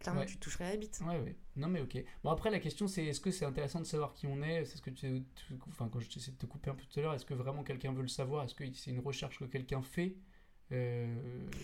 [0.00, 0.26] Clairement, Ouais.
[0.26, 1.00] tu toucherais la bite.
[1.06, 1.36] Ouais, ouais.
[1.56, 2.02] Non, mais ok.
[2.24, 4.64] Bon, après, la question, c'est est-ce que c'est intéressant de savoir qui on est?
[4.64, 5.22] C'est ce que tu.
[5.68, 7.62] Enfin, quand je t'essaie de te couper un peu tout à l'heure, est-ce que vraiment
[7.62, 8.44] quelqu'un veut le savoir?
[8.44, 10.16] Est-ce que c'est une recherche que quelqu'un fait?
[10.72, 11.06] Euh,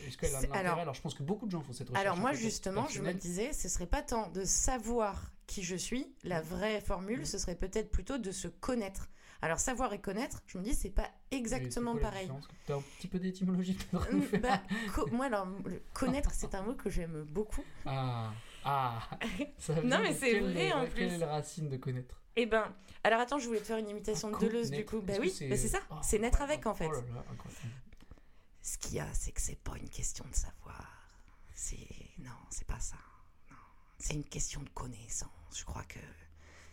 [0.07, 2.05] Est-ce qu'elle a alors- alors, je pense que beaucoup de gens font cette recherche.
[2.07, 6.15] Alors moi justement, je me disais, ce serait pas tant de savoir qui je suis,
[6.25, 9.09] la vraie formule, ce serait peut-être plutôt de se connaître.
[9.43, 12.23] Alors savoir et connaître, je me dis, c'est pas exactement quoi pareil.
[12.23, 14.09] différence T'as un petit peu d'étymologie faire
[14.41, 14.63] bah,
[14.95, 17.63] co- moi alors, le connaître, c'est un mot que j'aime beaucoup.
[17.85, 18.33] Ah,
[18.65, 19.07] ah
[19.59, 21.03] ça Non, mais c'est quelle- vrai, en Quelle plus.
[21.05, 24.31] est la racine de connaître Eh ben, alors attends, je voulais te faire une imitation
[24.31, 25.03] de Deleuze du coup.
[25.03, 26.87] Bah oui, bah, c'est ça, Oh, c'est naître avec en fait.
[26.89, 27.61] Oh là là, incroyable.
[28.67, 30.91] Ce qu'il y a, c'est que c'est pas une question de savoir.
[31.55, 31.77] C'est
[32.21, 32.97] non, c'est pas ça.
[33.99, 35.29] C'est une question de connaissance.
[35.55, 35.99] Je crois que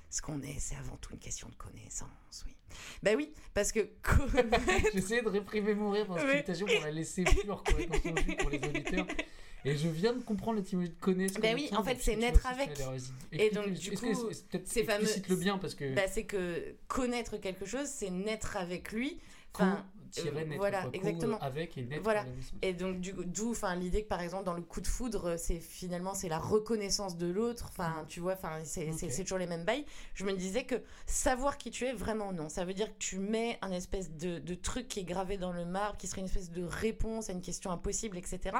[0.09, 2.43] ce qu'on est, c'est avant tout une question de connaissance.
[2.45, 2.55] Oui.
[3.03, 3.89] Bah oui, parce que.
[4.93, 6.33] J'essayais de réprimer mon rire dans cette Oui.
[6.35, 9.07] imitation pour la laisser pure jus pour les auditeurs.
[9.65, 11.41] Et je viens de comprendre l'étymologie de connaître.
[11.41, 12.71] Ben oui, en fait, c'est naître avec.
[13.33, 14.31] Et donc, du coup,
[14.63, 15.93] c'est fameux- Explicite-le bien parce que.
[15.93, 19.19] Bah, c'est que connaître quelque chose, c'est naître avec lui.
[19.53, 19.85] Enfin,
[20.19, 21.39] euh, voilà, exactement.
[21.39, 21.87] Avec et.
[22.01, 22.25] Voilà.
[22.61, 25.59] Et donc du d'où enfin l'idée que par exemple dans le coup de foudre c'est
[25.59, 27.65] finalement c'est la reconnaissance de l'autre.
[27.69, 29.85] Enfin tu vois enfin c'est toujours les mêmes bails.
[30.13, 32.49] Je me disais que savoir qui tu es vraiment non.
[32.49, 35.51] Ça veut dire que tu mets un espèce de, de truc qui est gravé dans
[35.51, 38.57] le marbre qui serait une espèce de réponse à une question impossible etc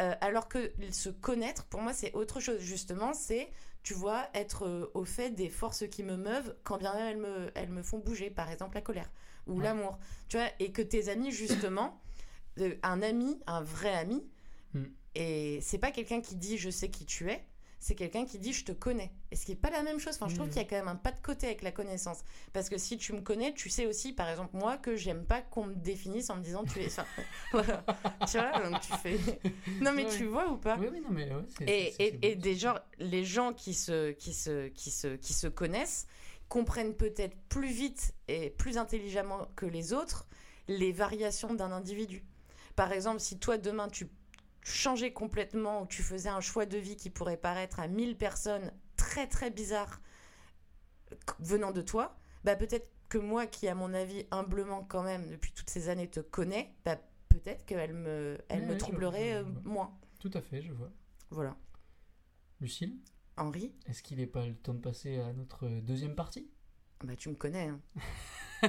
[0.00, 2.58] Euh, alors que se connaître pour moi c'est autre chose.
[2.60, 3.48] Justement c'est
[3.84, 7.16] tu vois être euh, au fait des forces qui me meuvent quand bien même elles
[7.18, 8.28] me elles me font bouger.
[8.30, 9.10] Par exemple la colère
[9.46, 9.64] ou Ouais.
[9.64, 12.00] l'amour tu vois et que tes amis justement
[12.60, 14.22] euh, un ami, un vrai ami,
[14.74, 14.86] Hmm.
[15.14, 17.44] et c'est pas quelqu'un qui dit je sais qui tu es,
[17.78, 19.12] c'est quelqu'un qui dit je te connais.
[19.30, 20.14] Et ce qui est pas la même chose.
[20.14, 20.50] Enfin, je trouve Hmm.
[20.50, 22.24] qu'il y a quand même un pas de côté avec la connaissance.
[22.52, 25.42] Parce que si tu me connais, tu sais aussi, par exemple, moi, que j'aime pas
[25.42, 26.86] qu'on me définisse en me disant tu es.
[26.86, 27.04] Enfin,
[27.52, 27.84] voilà.
[28.28, 29.18] tu vois, donc tu fais.
[29.80, 30.76] Non, mais Ouais, tu vois ou pas?
[30.80, 34.32] Oui, oui, non, mais ouais, et, et, et des gens, les gens qui se, qui,
[34.32, 36.06] se, qui, se, qui se connaissent
[36.54, 40.28] comprennent peut-être plus vite et plus intelligemment que les autres
[40.68, 42.24] les variations d'un individu.
[42.76, 44.08] Par exemple, si toi demain tu
[44.62, 48.70] changeais complètement ou tu faisais un choix de vie qui pourrait paraître à 1000 personnes
[48.94, 50.00] très très bizarre
[51.40, 55.50] venant de toi, bah peut-être que moi qui à mon avis humblement quand même depuis
[55.50, 57.00] toutes ces années te connais, bah
[57.30, 59.72] peut-être qu'elle me, elle me je troublerait vois, euh, je vois.
[59.72, 59.98] moins.
[60.20, 60.92] Tout à fait, je vois.
[61.30, 61.56] Voilà.
[62.60, 62.96] Lucille,
[63.36, 66.48] Henri, est-ce qu'il n'est pas le temps de passer à notre deuxième partie?
[67.02, 67.68] Bah tu me connais.
[67.68, 67.80] Hein.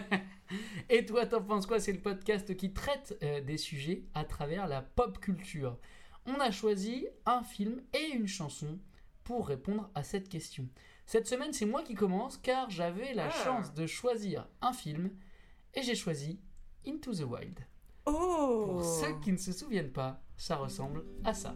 [0.90, 1.80] Et toi, t'en penses quoi?
[1.80, 5.78] C'est le podcast qui traite euh, des sujets à travers la pop culture.
[6.26, 8.80] On a choisi un film et une chanson
[9.24, 10.68] pour répondre à cette question.
[11.06, 13.44] Cette semaine, c'est moi qui commence car j'avais la Ah.
[13.44, 15.12] chance de choisir un film
[15.76, 16.40] et j'ai choisi
[16.88, 17.60] Into the Wild.
[18.08, 21.56] Oh Pour ceux qui ne se souviennent pas, ça ressemble à ça.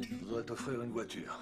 [0.00, 1.38] Je voudrais t'offrir une voiture,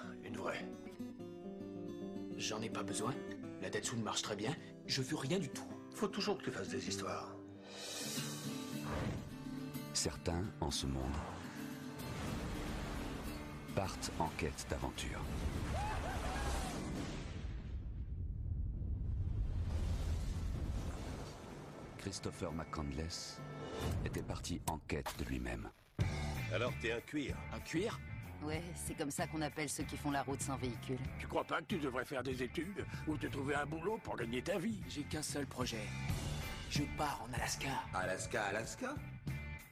[2.51, 3.15] J'en ai pas besoin.
[3.63, 4.57] La Datsun marche très bien.
[4.87, 5.69] Je veux rien du tout.
[5.95, 7.37] Faut toujours que tu fasses des histoires.
[9.93, 11.03] Certains, en ce monde,
[13.75, 15.21] partent en quête d'aventure.
[21.99, 23.39] Christopher McCandless
[24.07, 25.71] était parti en quête de lui-même.
[26.53, 27.37] Alors t'es un cuir.
[27.53, 28.01] Un cuir?
[28.43, 30.99] Ouais, c'est comme ça qu'on appelle ceux qui font la route sans véhicule.
[31.19, 34.17] Tu crois pas que tu devrais faire des études ou te trouver un boulot pour
[34.17, 34.81] gagner ta vie?
[34.89, 35.85] J'ai qu'un seul projet.
[36.71, 37.69] Je pars en Alaska.
[37.93, 38.95] Alaska, Alaska?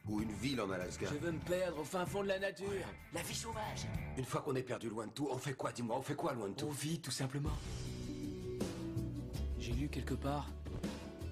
[0.06, 1.06] Ou une ville en Alaska?
[1.10, 2.66] Je veux me perdre au fin fond de la nature.
[3.14, 3.86] La vie sauvage.
[4.16, 6.34] Une fois qu'on est perdu loin de tout, on fait quoi Dis-moi, on fait quoi
[6.34, 7.56] loin de On tout vit tout simplement.
[9.58, 10.46] J'ai lu quelque part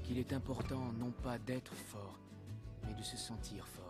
[0.05, 2.19] qu'il est important non pas d'être fort,
[2.87, 3.86] mais de se sentir fort.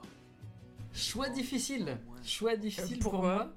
[0.96, 1.98] Choix difficile.
[2.24, 3.52] Choix difficile pour moi.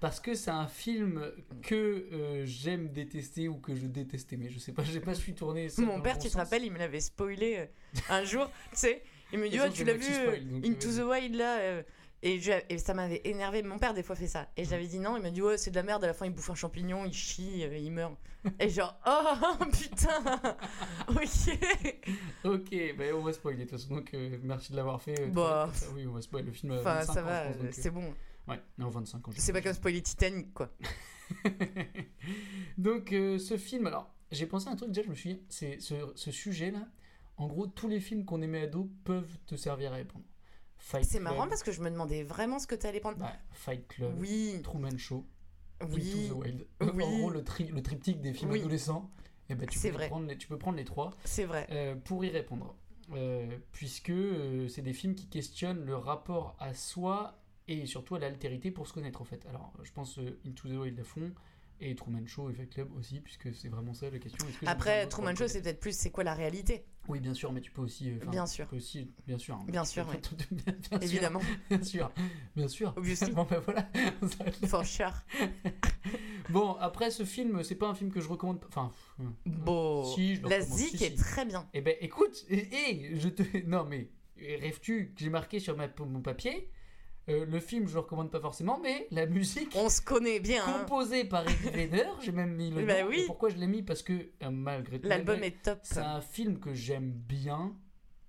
[0.00, 1.22] Parce que c'est un film
[1.62, 4.38] que euh, j'aime détester ou que je détestais.
[4.38, 6.64] Mais je sais pas, j'ai pas su tourner ça Mon père, bon tu te rappelles,
[6.64, 9.02] il me l'avait spoilé euh, un jour, tu sais.
[9.32, 11.82] Il me dit, oh, tu l'as vu euh, spoil, donc, Into the Wild là
[12.22, 13.62] et, je- et ça m'avait énervé.
[13.62, 14.48] Mon père, des fois, fait ça.
[14.56, 15.16] Et j'avais dit non.
[15.16, 16.04] Il m'a dit, ouais, c'est de la merde.
[16.04, 18.14] À la fin, il bouffe un champignon, il chie, euh, il meurt.
[18.58, 20.22] Et genre, oh putain
[21.08, 21.58] Ok
[22.44, 23.94] Ok, bah, on va spoiler de toute façon.
[23.96, 25.20] Donc euh, merci de l'avoir fait.
[25.20, 26.72] euh, Bah, oui, on va spoiler le film.
[26.72, 28.14] Enfin, 25 ça ans, va, euh, c'est bon.
[28.48, 29.30] Ouais, non, 25 ans.
[29.36, 30.70] C'est pas comme spoiler Titanic, quoi.
[32.78, 35.80] Donc ce film, alors j'ai pensé à un truc déjà, je me suis dit, c'est
[35.80, 36.86] ce, ce sujet-là,
[37.36, 40.24] en gros tous les films qu'on aimait ado peuvent te servir à répondre.
[40.80, 43.18] Fight C'est Club, marrant parce que je me demandais vraiment ce que t'allais prendre.
[43.18, 45.24] bah, Fight Club, Oui, Truman Show,
[45.92, 46.66] oui, Into the Wild.
[46.80, 47.04] Oui.
[47.04, 48.60] En gros le, tri- le triptyque des films Oui.
[48.60, 49.10] adolescents,
[49.48, 50.08] et ben, tu, peux vrai.
[50.08, 51.66] prendre, les- tu peux prendre les trois c'est vrai.
[51.70, 52.74] euh, pour y répondre.
[53.12, 57.36] euh, puisque euh, c'est des films qui questionnent le rapport à soi
[57.68, 59.44] et surtout à l'altérité pour se connaître en fait.
[59.46, 61.32] Alors je pense Into the Wild à fond
[61.80, 64.46] et Truman Show Effect Club aussi puisque c'est vraiment ça la question.
[64.60, 66.84] Que Après, Truman Show, c'est peut-être plus c'est quoi la réalité?
[67.08, 68.10] Oui, bien sûr, mais tu peux aussi.
[68.30, 68.66] Bien tu sûr.
[68.68, 69.54] peux aussi, bien sûr.
[69.56, 70.16] hein, Bien sûr, oui.
[70.50, 71.40] bien, bien sûr, Évidemment.
[71.70, 72.12] Bien sûr,
[72.54, 72.92] bien sûr.
[72.96, 73.32] Obviously.
[73.34, 73.88] Bon, ben voilà.
[74.66, 75.12] For sure.
[76.50, 78.60] Bon, après ce film, c'est pas un film que je recommande.
[78.68, 80.04] Enfin, euh, Bon.
[80.14, 81.16] si, je La zik si, est si.
[81.16, 81.68] très bien.
[81.72, 83.42] Eh ben, écoute, et, et, je te.
[83.66, 86.70] Non, mais rêves-tu que j'ai marqué sur ma, mon papier?
[87.30, 89.72] Euh, Le film, je le recommande pas forcément, mais la musique.
[89.76, 90.62] On se connaît bien.
[90.66, 90.80] hein.
[90.80, 93.08] Composée par Eddie Vedder, j'ai même mis le Bah nom.
[93.08, 93.20] oui.
[93.20, 93.82] Et pourquoi je l'ai mis?
[93.82, 94.12] Parce que
[94.42, 95.78] euh, malgré tout, L'album est top.
[95.82, 97.74] C'est un film que j'aime bien.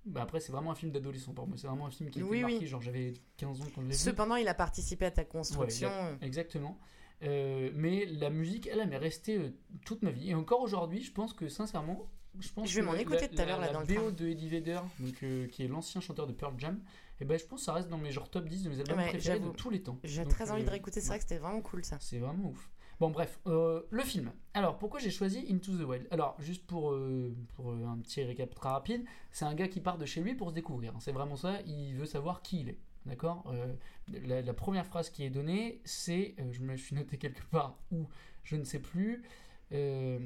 [0.06, 1.58] Bah après, c'est vraiment un film d'adolescent pour moi.
[1.58, 2.52] C'est vraiment un film qui a été Oui, oui.
[2.54, 2.68] marqué.
[2.68, 3.98] Genre, j'avais 15 ans quand je l'ai vu.
[4.00, 5.90] Cependant, il a participé à ta construction.
[6.22, 6.78] exactement.
[7.24, 9.54] Euh, mais la musique, elle, elle m'est restée
[9.86, 10.32] toute ma vie.
[10.32, 13.46] Et encore aujourd'hui, je pense que sincèrement, je pense Je vais m'en écouter tout à
[13.46, 16.26] l'heure, là, la dans le BO de Eddie Vedder, donc, euh, qui est l'ancien chanteur
[16.26, 16.80] de Pearl Jam,
[17.22, 18.98] et ben je pense que ça reste dans mes genre top 10 de mes albums
[18.98, 19.98] Ouais, préférés de tous les temps.
[20.04, 21.00] J'ai très envie de euh, réécouter.
[21.02, 21.98] C'est vrai que c'était vraiment cool ça.
[22.00, 22.70] c'est vraiment ouf.
[23.00, 24.32] Bon, bref, euh, le film.
[24.54, 26.08] Alors, pourquoi j'ai choisi Into the Wild?
[26.12, 29.98] Alors, juste pour, euh, pour un petit récap très rapide, c'est un gars qui part
[29.98, 30.94] de chez lui pour se découvrir.
[31.00, 32.78] C'est vraiment ça, il veut savoir qui il est.
[33.08, 33.44] D'accord?
[33.52, 33.74] Euh,
[34.08, 37.80] la, la première phrase qui est donnée, c'est, euh, je me suis noté quelque part,
[37.92, 38.06] ou
[38.44, 39.24] je ne sais plus.
[39.72, 40.20] euh,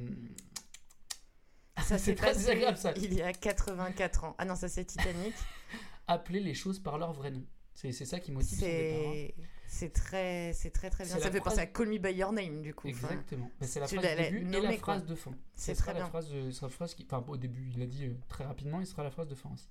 [1.81, 2.91] Ça c'est très désagréable ça.
[2.97, 4.35] il y a 84 ans.
[4.37, 5.33] Ah non, ça c'est Titanic.
[6.07, 7.43] Appeler les choses par leur vrai nom.
[7.73, 9.11] C'est ça qui motive départ.
[9.11, 9.43] hein.
[9.67, 11.17] C'est très, c'est très très bien.
[11.17, 12.87] Ça fait penser à Call Me By Your Name du coup.
[12.87, 13.49] Enfin, Exactement.
[13.59, 14.77] Mais c'est la phrase l'as début et la quoi.
[14.77, 15.31] phrase de fin.
[15.55, 16.07] C'est très la bien.
[16.07, 18.45] phrase de, ce sera la phrase qui, enfin, au début, il l'a dit euh, très
[18.45, 19.67] rapidement, il sera la phrase de fin aussi.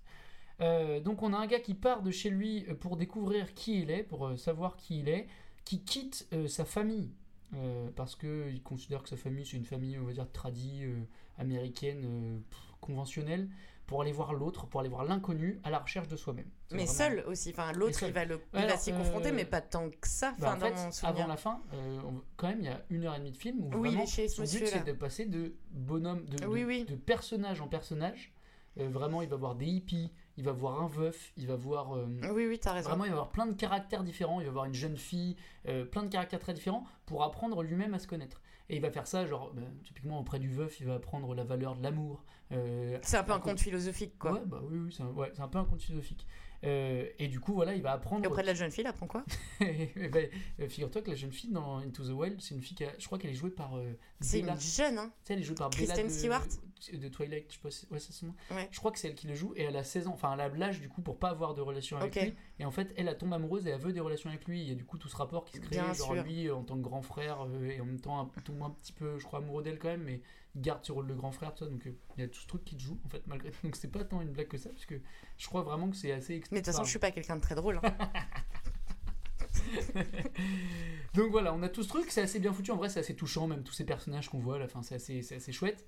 [0.60, 3.80] Euh, donc on a un gars qui part de chez lui euh, pour découvrir qui
[3.82, 5.26] il est, pour euh, savoir qui il est,
[5.64, 7.10] qui quitte euh, sa famille
[7.54, 10.80] euh, parce que il considère que sa famille c'est une famille on va dire tradie
[10.84, 10.96] euh,
[11.38, 13.48] américaine euh, pff, conventionnelle
[13.86, 16.48] pour aller voir l'autre, pour aller voir l'inconnu à la recherche de soi-même.
[16.70, 17.50] Mais vraiment- seul aussi.
[17.50, 20.32] Enfin, l'autre il va le, il va s'y confronter, euh, mais pas tant que ça.
[20.38, 23.14] bah, Enfin, en fait, avant la fin, on- quand même, il y a une heure
[23.14, 24.70] et demie de film où Oui, vraiment chez ce son but monsieur-là.
[24.72, 26.84] c'est de passer de bonhomme, de, de- Oui, oui.
[26.86, 28.32] de personnage en personnage.
[28.80, 31.96] Euh, vraiment, il va voir des hippies, il va voir un veuf, il va voir.
[31.96, 32.88] euh, Oui, oui, t'as raison.
[32.88, 34.40] Vraiment, il va avoir plein de caractères différents.
[34.40, 35.36] Il va voir une jeune fille,
[35.68, 38.40] euh, plein de caractères très différents pour apprendre lui-même à se connaître.
[38.70, 41.44] Et il va faire ça, genre, bah, typiquement auprès du veuf, il va apprendre la
[41.44, 42.24] valeur de l'amour.
[42.52, 44.32] euh, C'est un peu un conte philosophique, quoi.
[44.32, 46.26] Ouais, bah oui, oui, c'est un, ouais, c'est un peu un conte philosophique.
[46.64, 48.24] Euh, et du coup, voilà, il va apprendre.
[48.24, 49.22] Et auprès de la jeune fille, il apprend quoi?
[49.60, 52.92] Euh, Figure-toi que la jeune fille dans Into the Wild, c'est une fille qui a-
[52.98, 53.72] je crois qu'elle est jouée par
[54.20, 56.46] C'est une jeune, hein Tu sais, elle est jouée par Kristen Bella de, Stewart
[56.92, 58.34] de Twilight, je sais pas si- ouais, c'est son nom.
[58.50, 58.68] Ouais.
[58.70, 60.40] Je crois que c'est elle qui le joue et elle a 16 ans, enfin elle
[60.40, 62.34] a l'âge du coup pour pas avoir de relation avec lui.
[62.58, 64.60] Et en fait, elle, elle tombe amoureuse et elle veut des relations avec lui.
[64.62, 66.22] Il y a du coup tout ce rapport qui se crée, Bien genre sûr.
[66.24, 68.92] lui euh, en tant que grand frère euh, et en même temps tombe un petit
[68.92, 70.20] peu, je crois, amoureux d'elle quand même, mais
[70.56, 71.70] il garde ce rôle de grand frère, tout ça.
[71.70, 73.50] Donc euh, il y a tout ce truc qui te joue en fait malgré.
[73.64, 74.94] Donc c'est pas tant une blague que ça, parce que
[75.36, 76.34] je crois vraiment que c'est assez.
[76.50, 77.80] Mais de toute façon, je suis pas quelqu'un de très drôle.
[77.82, 77.96] hein.
[81.14, 82.70] Donc voilà, on a tout ce truc, c'est assez bien foutu.
[82.72, 84.96] En vrai, c'est assez touchant, même tous ces personnages qu'on voit à la fin, c'est
[84.96, 85.84] assez, c'est assez chouette.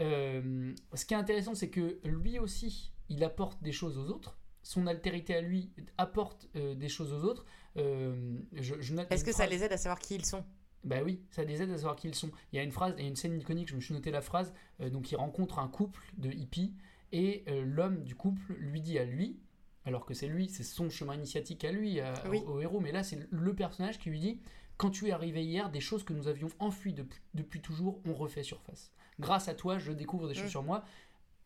[0.00, 4.38] Euh, ce qui est intéressant, c'est que lui aussi, il apporte des choses aux autres.
[4.62, 7.44] Son altérité à lui apporte euh, des choses aux autres.
[7.76, 10.44] Euh, je, je note Est-ce que ça les aide à savoir qui ils sont?
[10.84, 12.30] Bah oui, ça les aide à savoir qui ils sont.
[12.52, 14.10] Il y a une phrase, il y a une scène iconique, je me suis noté
[14.10, 14.52] la phrase,
[14.92, 16.76] donc il rencontre un couple de hippies
[17.10, 19.40] et l'homme du couple lui dit à lui,
[19.84, 22.38] alors que c'est lui, c'est son chemin initiatique à lui, à- Oui.
[22.46, 24.40] au, au héros, mais là c'est le personnage qui lui dit,
[24.76, 26.94] quand tu es arrivé hier, des choses que nous avions enfuies
[27.34, 28.92] depuis toujours ont refait surface.
[29.20, 30.50] Grâce à toi, je découvre des choses Mm.
[30.50, 30.84] sur moi.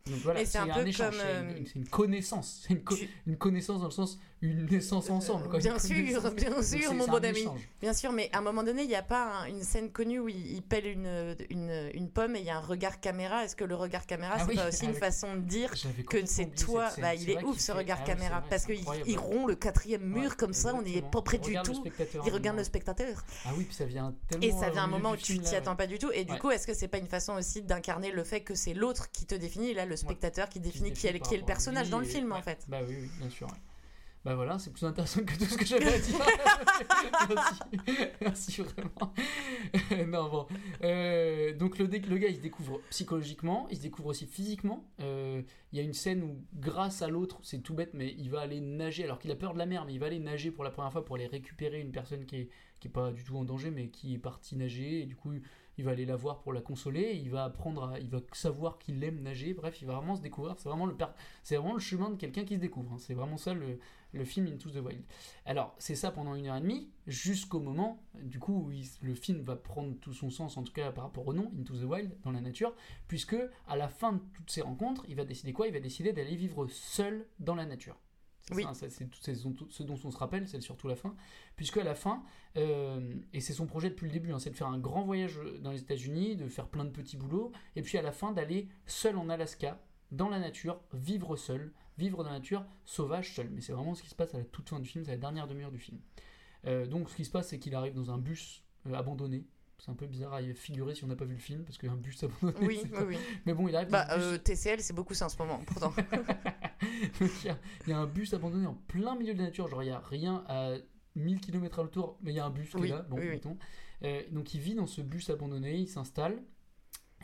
[0.07, 2.63] Donc voilà, Et c'est un un, peu échange, comme, c'est euh, une, c'est une connaissance,
[2.67, 2.97] c'est une, co-
[3.27, 5.49] une connaissance dans le sens une naissance ensemble.
[5.49, 5.95] quoi, Bien sûr,
[6.35, 7.39] bien sûr, mon bon un ami.
[7.43, 7.61] échange.
[7.81, 10.19] Bien sûr, mais à un moment donné, il n'y a pas un- une scène connue
[10.19, 13.45] où il, il pèle une, une, une pomme et il y a un regard caméra.
[13.45, 15.71] Est-ce que le regard caméra, Ah c'est oui, pas aussi une façon de dire
[16.11, 17.03] que c'est toi scène.
[17.03, 20.31] bah, Il est ouf ce regard ah caméra vrai, parce qu'il rompt le quatrième mur
[20.31, 21.11] Ouais, comme ça, on n'est exactement.
[21.11, 21.85] pas près du tout.
[22.25, 23.25] Il un regarde le spectateur.
[23.45, 24.45] Ah oui, puis ça vient tellement.
[24.45, 26.11] Et ça vient euh, un au milieu moment où tu t'y attends pas du tout.
[26.13, 28.75] Et du coup, est-ce que c'est pas une façon aussi d'incarner le fait que c'est
[28.75, 29.73] l'autre qui te définit?
[29.73, 32.33] Là le spectateur qui définit qui est, par qui est le personnage dans le film
[32.33, 33.47] en fait Bah oui, oui, bien sûr.
[33.49, 33.59] ouais.
[34.25, 36.19] Bah voilà, c'est plus intéressant que tout ce que j'avais à dire.
[37.35, 37.61] Merci,
[38.21, 39.15] merci vraiment.
[40.07, 40.47] non, bon.
[40.85, 44.85] Euh, donc le, le gars, il se découvre psychologiquement, il se découvre aussi physiquement.
[45.01, 48.31] Euh, Il y a une scène où, grâce à l'autre, c'est tout bête, mais il
[48.31, 50.53] va aller nager, alors qu'il a peur de la mer, mais il va aller nager
[50.53, 53.25] pour la première fois pour aller récupérer une personne qui est, qui est pas du
[53.25, 55.01] tout en danger, mais qui est partie nager.
[55.03, 55.33] Et du coup,
[55.83, 58.79] il va aller la voir pour la consoler, il va apprendre, à- il va savoir
[58.79, 60.55] qu'il aime nager, bref, il va vraiment se découvrir.
[60.57, 62.93] C'est vraiment le, chemin de quelqu'un qui se découvre.
[62.93, 62.99] hein.
[63.01, 63.81] C'est vraiment ça le,
[64.25, 65.03] film Into the Wild.
[65.45, 68.71] Alors, c'est ça pendant une heure et demie, jusqu'au moment, du coup, où
[69.05, 71.75] le film va prendre tout son sens, en tout cas par rapport au nom, Into
[71.77, 72.77] the Wild, dans la nature,
[73.09, 75.67] puisque à la fin de toutes ces rencontres, il va décider quoi?
[75.67, 77.97] Il va décider d'aller vivre seul dans la nature.
[78.49, 78.65] C'est Oui.
[79.71, 81.15] ce dont on se rappelle, c'est surtout la fin,
[81.57, 82.23] puisque à la fin,
[82.57, 85.39] euh, et c'est son projet depuis le début, hein, c'est de faire un grand voyage
[85.61, 88.69] dans les États-Unis, de faire plein de petits boulots, et puis à la fin d'aller
[88.87, 89.81] seul en Alaska,
[90.11, 93.49] dans la nature, vivre seul, vivre dans la nature, sauvage seul.
[93.51, 95.17] Mais c'est vraiment ce qui se passe à la toute fin du film, c'est la
[95.19, 96.01] dernière demi-heure du film.
[96.67, 99.45] Euh, donc ce qui se passe, c'est qu'il arrive dans un bus euh, abandonné.
[99.85, 101.77] C'est un peu bizarre à y figurer si on n'a pas vu le film, parce
[101.77, 102.55] qu'un bus abandonné.
[102.65, 103.19] Oui, oui.
[103.47, 105.93] Mais bon, il arrive Bah, bus- euh, TCL, c'est beaucoup ça en ce moment, pourtant.
[107.21, 109.47] donc, il y, a- il y a un bus abandonné en plein milieu de la
[109.47, 110.75] nature, genre il n'y a rien à
[111.17, 113.17] 1000 km à l'autour, mais il y a un bus qui Oui, est là, bon,
[113.17, 113.31] oui, oui.
[113.31, 113.59] mettons.
[114.05, 116.41] Euh, donc il vit dans ce bus abandonné, il s'installe,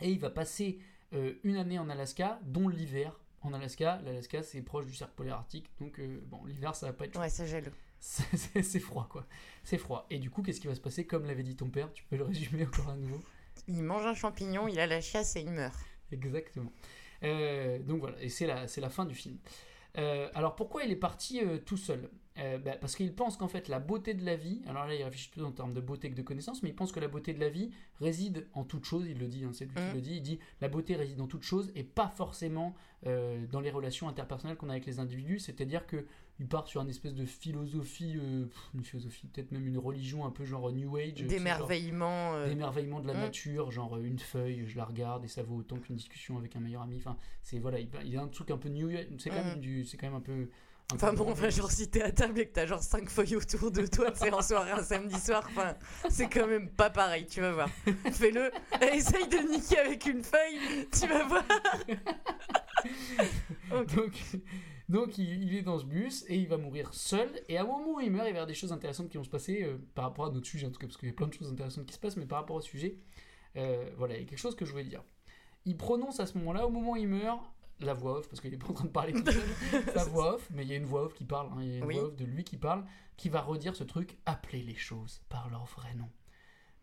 [0.01, 0.79] et il va passer
[1.13, 3.17] euh, une année en Alaska, dont l'hiver.
[3.41, 6.91] En Alaska, l'Alaska c'est proche du cercle polaire arctique, donc euh, bon, l'hiver ça va
[6.93, 7.71] pas être Ouais, ça gèle.
[7.99, 9.25] C'est froid quoi.
[9.63, 10.05] C'est froid.
[10.09, 12.15] Et du coup, qu'est-ce qui va se passer Comme l'avait dit ton père, tu peux
[12.15, 13.19] le résumer encore à nouveau
[13.67, 15.77] Il mange un champignon, il a la chiasse et il meurt.
[16.11, 16.71] Exactement.
[17.23, 19.37] Euh, donc voilà, et c'est la, c'est la fin du film.
[19.97, 22.09] Euh, alors pourquoi il est parti euh, tout seul?
[22.63, 25.27] Bah, Parce qu'il pense qu'en fait la beauté de la vie, alors là il réfléchit
[25.29, 27.39] plutôt en termes de beauté que de connaissance, mais il pense que la beauté de
[27.41, 27.69] la vie
[27.99, 29.93] réside en toute chose, il le dit, hein, c'est lui qui Mhm.
[29.93, 32.73] le dit, il dit la beauté réside en toute chose et pas forcément
[33.03, 36.05] dans les relations interpersonnelles qu'on a avec les individus, c'est-à-dire que
[36.39, 40.31] il part sur une espèce de philosophie, euh, une philosophie, peut-être même une religion un
[40.31, 41.15] peu genre New Age.
[41.15, 42.33] D'émerveillement.
[42.35, 43.19] euh, d'émerveillement de la Mm.
[43.19, 46.55] nature, genre euh, une feuille, je la regarde et ça vaut autant qu'une discussion avec
[46.55, 46.97] un meilleur ami.
[46.97, 49.47] Enfin, c'est voilà, il, il y a un truc un peu new, c'est quand Mm.
[49.47, 50.49] même du, c'est quand même un peu.
[50.91, 53.09] un Enfin peu bon, enfin, genre si t'es à table et que t'as genre 5
[53.09, 55.75] feuilles autour de toi, c'est en soirée un samedi soir, enfin,
[56.09, 57.69] c'est quand même pas pareil, tu vas voir.
[58.11, 58.49] Fais-le,
[58.93, 61.43] essaye de niquer avec une feuille, tu vas voir.
[63.95, 64.13] donc,
[64.89, 67.29] donc il, il est dans ce bus et il va mourir seul.
[67.47, 69.17] Et à un moment où il meurt, il va y avoir des choses intéressantes qui
[69.17, 71.11] vont se passer euh, par rapport à notre sujet, en tout cas, parce qu'il y
[71.11, 72.97] a plein de choses intéressantes qui se passent, mais par rapport au sujet,
[73.55, 75.03] euh, voilà, il y a quelque chose que je voulais dire.
[75.65, 77.41] Il prononce à ce moment-là, au moment où il meurt,
[77.81, 79.49] la voix off, parce qu'il est pas en train de parler tout seul,
[79.93, 81.73] sa voix off, mais il y a une voix off qui parle, hein, il y
[81.75, 81.93] a une Oui.
[81.95, 82.83] voix off de lui qui parle,
[83.15, 86.09] qui va redire ce truc, appeler les choses par leur vrai nom.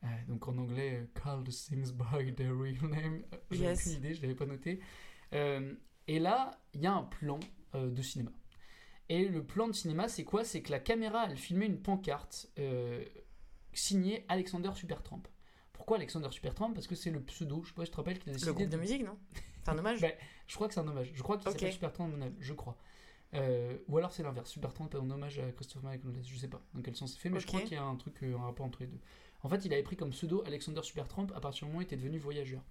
[0.05, 3.23] Euh, donc en anglais, call the things by their real name.
[3.51, 3.81] J'ai Yes.
[3.81, 4.81] aucune idée, je l'avais pas noté.
[5.33, 5.75] Euh,
[6.07, 7.41] et là, il y a un plan
[7.85, 8.31] de cinéma.
[9.09, 10.45] Et le plan de cinéma, c'est quoi?
[10.45, 13.05] C'est que la caméra, elle filmait une pancarte euh,
[13.73, 15.23] signée Alexander Supertramp.
[15.73, 16.73] Pourquoi Alexander Supertramp?
[16.73, 18.51] Parce que c'est le pseudo, je sais pas si tu te rappelles qu'il a décidé
[18.51, 19.17] Le groupe de musique, non?
[19.63, 20.01] C'est un hommage?
[20.03, 20.13] Ben,
[20.49, 21.11] je crois que c'est un hommage.
[21.15, 21.55] Je crois qu'il Ok.
[21.55, 22.11] s'appelle Supertramp
[22.41, 22.77] je crois.
[23.35, 26.63] Euh, ou alors c'est l'inverse, Supertramp est en hommage à Christopher Michael, je sais pas
[26.75, 28.43] dans quel sens c'est fait, mais je crois qu'il y a un truc, euh, un
[28.45, 29.01] rapport entre les deux.
[29.43, 31.85] En fait, il avait pris comme pseudo Alexander Supertramp à partir du moment où il
[31.85, 32.63] était devenu voyageur.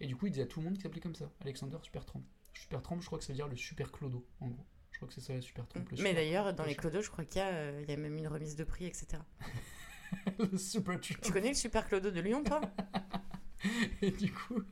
[0.00, 2.22] Et du coup, il disait à tout le monde qu'il s'appelait comme ça, Alexander Supertramp.
[2.60, 4.64] Supertramp, je crois que ça veut dire le super clodo, en gros.
[4.90, 5.80] Je crois que c'est ça, la Supertramp.
[5.82, 7.84] le Mais super- d'ailleurs, dans le les super- clodos, je crois qu'il y, a, euh,
[7.88, 9.06] y a même une remise de prix, etc.
[10.38, 12.60] le super Tu connais le super clodo de Lyon, toi?
[14.02, 14.62] Et du coup,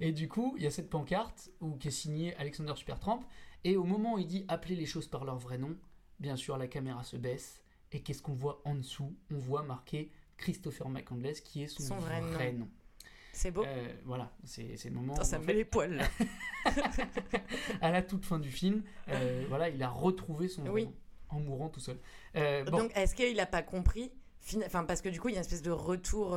[0.00, 3.20] et du coup, il y a cette pancarte où, qui est signée Alexander Supertramp.
[3.64, 5.76] Et au moment où il dit appeler les choses par leur vrai nom,
[6.20, 7.62] bien sûr, la caméra se baisse.
[7.92, 9.14] Et qu'est-ce qu'on voit en dessous?
[9.30, 12.60] On voit marqué Christopher McCandless, qui est son, Son vrai vrai, nom.
[12.60, 12.70] nom.
[13.32, 13.64] C'est beau.
[13.64, 15.14] Euh, voilà, c'est le moment.
[15.14, 16.04] Attends, ça me met fait, les poils, là.
[17.80, 20.84] à la toute fin du film, euh, voilà, il a retrouvé son Oui.
[20.86, 20.94] nom
[21.30, 21.98] en mourant tout seul.
[22.36, 22.78] Euh, bon.
[22.78, 24.12] Donc, est-ce qu'il a pas compris
[24.66, 26.36] Enfin, parce que du coup, il y a une espèce de retour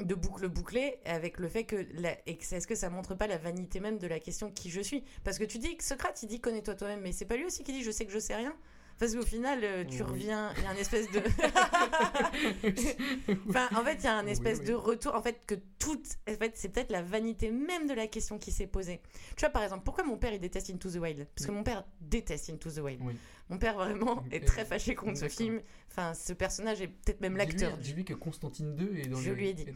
[0.00, 1.86] de boucle bouclée avec le fait que.
[1.94, 5.04] la- Est-ce que ça montre pas la vanité même de la question qui je suis?
[5.24, 7.62] Parce que tu dis que Socrate, il dit connais-toi toi-même, mais c'est pas lui aussi
[7.64, 8.56] qui dit je sais que je sais rien
[8.98, 10.02] parce qu'au final, euh, tu Oui.
[10.02, 11.20] reviens, il y a un espèce de.
[13.48, 14.66] enfin, en fait, il y a un espèce oui.
[14.66, 15.14] de retour.
[15.14, 16.06] En fait, que toute.
[16.28, 19.00] En fait, c'est peut-être la vanité même de la question qui s'est posée.
[19.36, 21.26] Tu vois, par exemple, pourquoi mon père il déteste Into the Wild?
[21.34, 23.00] Parce que mon père déteste Into the Wild.
[23.48, 25.60] Mon père vraiment est Et- très fâché contre ce film.
[25.90, 27.76] Enfin, ce personnage est peut-être même l'acteur.
[27.76, 29.66] Dis-lui que Constantine II est dans Je les- lui ai dit.
[29.66, 29.74] les-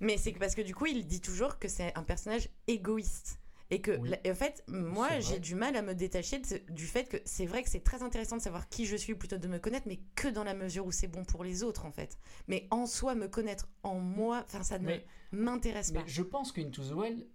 [0.00, 3.38] Mais c'est que parce que du coup, il dit toujours que c'est un personnage égoïste.
[3.70, 4.10] Et que, Oui.
[4.10, 7.18] la- et en fait, moi, j'ai du mal à me détacher de du fait que
[7.24, 9.86] c'est vrai que c'est très intéressant de savoir qui je suis plutôt de me connaître,
[9.86, 12.18] mais que dans la mesure où c'est bon pour les autres, en fait.
[12.48, 16.06] Mais en soi, me connaître en moi, enfin, ça ne Mais- m'intéresse Mais pas.
[16.06, 17.26] je pense Into the Wild,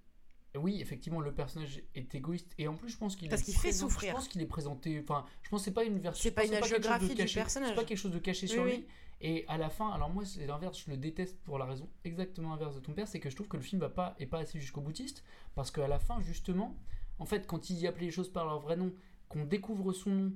[0.57, 3.69] oui, effectivement, le personnage est égoïste et en plus, je pense qu'il Parce qu'il fait
[3.69, 4.11] présent- souffrir.
[4.11, 4.99] Je pense qu'il est présenté.
[5.01, 6.21] Enfin, je pense que c'est pas une version.
[6.23, 7.69] C'est pas une de hagiographie du caché- personnage.
[7.69, 8.85] C'est pas quelque chose de caché sur Oui, lui.
[9.21, 10.83] Et à la fin, alors moi, c'est l'inverse.
[10.85, 13.47] Je le déteste pour la raison exactement inverse de ton père, c'est que je trouve
[13.47, 15.23] que le film va pas est pas assez jusqu'au boutiste
[15.55, 16.75] parce qu'à la fin, justement,
[17.19, 18.93] en fait, quand il dit appeler les choses par leur vrai nom,
[19.29, 20.33] qu'on découvre son nom,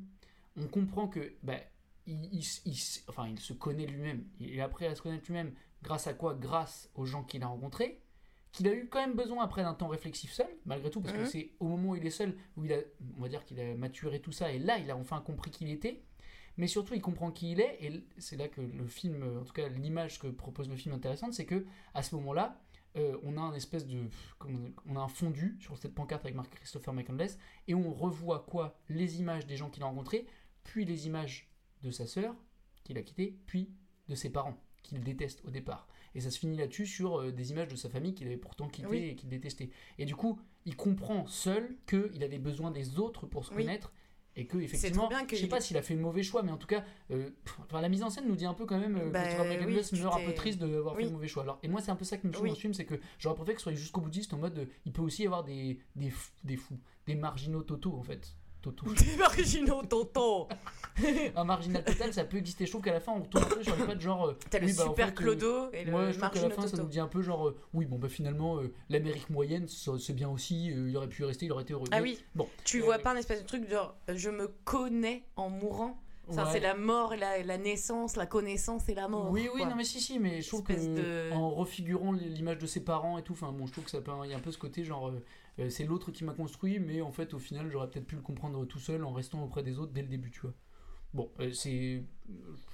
[0.57, 1.57] on comprend que bah,
[2.07, 2.33] il,
[2.65, 2.77] il
[3.09, 4.25] enfin, il se connaît lui-même.
[4.39, 5.53] Il est appris à se connaître lui-même.
[5.83, 6.33] Grâce à quoi?
[6.33, 8.01] Grâce aux gens qu'il a rencontrés.
[8.51, 11.25] Qu'il a eu quand même besoin après d'un temps réflexif seul, malgré tout, parce que
[11.29, 12.77] c'est au moment où il est seul où il a,
[13.17, 15.65] on va dire qu'il a maturé tout ça, et là il a enfin compris qui
[15.65, 16.01] il était.
[16.57, 19.53] Mais surtout, il comprend qui il est, et c'est là que le film, en tout
[19.53, 22.59] cas l'image que propose le film intéressante, c'est que à ce moment-là,
[22.97, 24.09] euh, on a un espèce de,
[24.87, 27.37] on- a un fondu sur cette pancarte avec marqué Christopher McCandless,
[27.67, 28.77] et on revoit quoi?
[28.89, 30.25] Les images des gens qu'il a rencontrés,
[30.63, 31.49] puis les images
[31.83, 32.35] de sa sœur
[32.83, 33.69] qu'il a quittée, puis
[34.09, 35.87] de ses parents qu'il déteste au départ.
[36.15, 38.67] Et ça se finit là-dessus sur euh, des images de sa famille qu'il avait pourtant
[38.67, 38.97] quittée Oui.
[38.97, 39.69] et qu'il détestait.
[39.97, 43.63] Et du coup, il comprend seul qu'il avait besoin des autres pour se Oui.
[43.63, 43.93] connaître.
[44.35, 46.57] Et que effectivement, bien je sais pas s'il a fait le mauvais choix, mais en
[46.57, 48.95] tout cas, euh, pff, enfin, la mise en scène nous dit un peu quand même
[48.95, 51.07] euh, Bah, que oui, meurt un peu triste d'avoir fait Oui.
[51.07, 51.43] le mauvais choix.
[51.43, 52.49] Alors, et moi, c'est un peu ça qui me choque Oui.
[52.49, 54.65] dans ce film, c'est que j'aurais préféré que ce soit jusqu'au boutiste en mode, euh,
[54.85, 58.33] il peut aussi y avoir des, des fous, des marginaux totaux en fait.
[58.65, 60.47] Des marginaux, tonton
[61.35, 62.65] un marginal total, ça peut exister.
[62.65, 64.27] Je trouve qu'à la fin, on retourne un peu sur les pattes, genre.
[64.27, 66.29] euh, T'as le oui, bah, en super fait, euh, Clodo et le moi, je trouve
[66.31, 66.83] qu'à la fin, ça Toto.
[66.83, 70.11] nous dit un peu genre, euh, oui, bon, bah finalement, euh, l'Amérique moyenne, ça- c'est
[70.13, 71.87] bien aussi, il aurait pu rester, il aurait été heureux.
[71.91, 72.19] Ah oui.
[72.35, 72.49] Bon.
[72.65, 75.97] Tu vois pas un espèce de truc genre je me connais en mourant
[76.31, 76.49] Ça, Ouais.
[76.51, 79.31] c'est la mort, et la, la naissance, la connaissance et la mort.
[79.31, 79.69] Oui, oui, quoi.
[79.69, 83.17] non, mais si, si, mais je trouve que de- en refigurant l'image de ses parents
[83.17, 84.59] et tout, enfin, bon, je trouve que ça peut, il y a un peu ce
[84.59, 85.11] côté genre,
[85.69, 88.63] c'est l'autre qui m'a construit, mais en fait, au final, j'aurais peut-être pu le comprendre
[88.65, 90.53] tout seul en restant auprès des autres dès le début, tu vois.
[91.13, 92.03] Bon, euh, c'est.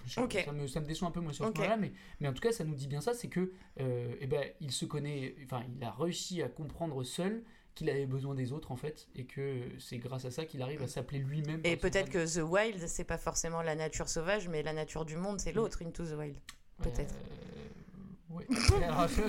[0.05, 0.41] je sais pas, Ok.
[0.45, 2.41] ça, me, ça me déçoit un peu, moi, sur ce point-là, mais, mais en tout
[2.41, 5.63] cas, ça nous dit bien ça c'est que, euh, eh ben, il se connaît, enfin,
[5.73, 7.43] il a réussi à comprendre seul
[7.75, 10.81] qu'il avait besoin des autres, en fait, et que c'est grâce à ça qu'il arrive
[10.81, 11.61] à s'appeler lui-même.
[11.63, 15.15] Et peut-être que The Wild, c'est pas forcément la nature sauvage, mais la nature du
[15.15, 16.37] monde, c'est l'autre, Into the Wild.
[16.81, 17.15] Peut-être.
[18.83, 19.21] Alors, je,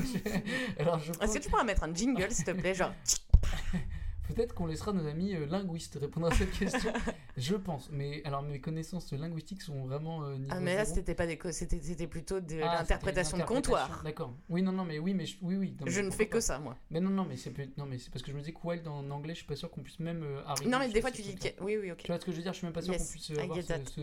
[0.80, 2.92] alors, je Est-ce que tu pourras mettre un jingle, s'il te plaît Genre.
[4.28, 6.92] Peut-être qu'on laissera nos amis euh, linguistes répondre à cette question.
[7.36, 7.88] je pense.
[7.92, 11.38] Mais alors mes connaissances linguistiques sont vraiment euh, niveau Ah, mais là, c'était pas des
[11.52, 14.02] c'était c'était plutôt de Ah, l'interprétation de comptoir.
[14.02, 14.34] D'accord.
[14.48, 15.76] Oui, non, non, mais oui, mais je- oui, oui.
[15.80, 16.40] non, Je ne fais que pas?
[16.40, 16.76] ça, moi.
[16.90, 18.88] Mais non, non, mais c'est non, mais c'est parce que je me dis que wild
[18.88, 20.70] en anglais, je suis pas sûr qu'on puisse même euh, arriver.
[20.70, 21.98] Non, mais des fois, tu dis oui, oui, ok.
[21.98, 22.52] Tu vois ce que je veux dire?
[22.52, 24.00] Je suis même pas sûr Yes, qu'on puisse I avoir ce, ce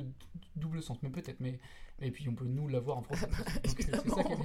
[0.55, 1.41] double sens, mais peut-être.
[1.41, 1.59] Mais
[2.03, 3.27] et puis on peut nous l'avoir en français.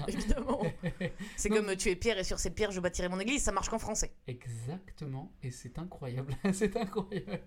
[0.08, 0.62] Évidemment.
[1.36, 3.68] C'est comme tu es pierre et sur cette pierre je bâtirai mon église, ça marche
[3.68, 4.12] qu'en français.
[4.26, 7.40] Exactement, et c'est incroyable, c'est incroyable.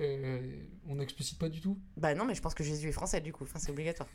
[0.00, 0.56] Euh,
[0.88, 1.78] on n'explicite pas du tout.
[1.96, 4.08] Bah non, mais je pense que Jésus est français du coup, enfin c'est obligatoire.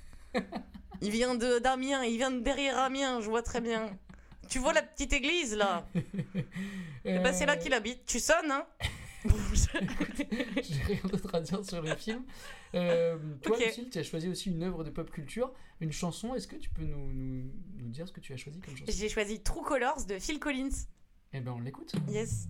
[1.01, 3.89] il vient de d'Amiens, il vient de derrière Amiens, je vois très bien.
[4.49, 5.87] Tu vois la petite église là?
[7.05, 8.05] Ben, c'est là qu'il habite.
[8.05, 8.65] Tu sonnes, hein?
[10.63, 12.23] J'ai rien d'autre à dire sur le film.
[12.75, 13.65] Euh, toi, Ok.
[13.65, 16.33] Lucille, tu as choisi aussi une œuvre de pop culture, une chanson.
[16.35, 17.43] Est-ce que tu peux nous, nous,
[17.77, 18.91] nous dire ce que tu as choisi comme chanson?
[18.95, 20.69] J'ai choisi True Colors de Phil Collins.
[21.33, 21.93] Eh ben, on l'écoute.
[22.09, 22.47] Yes.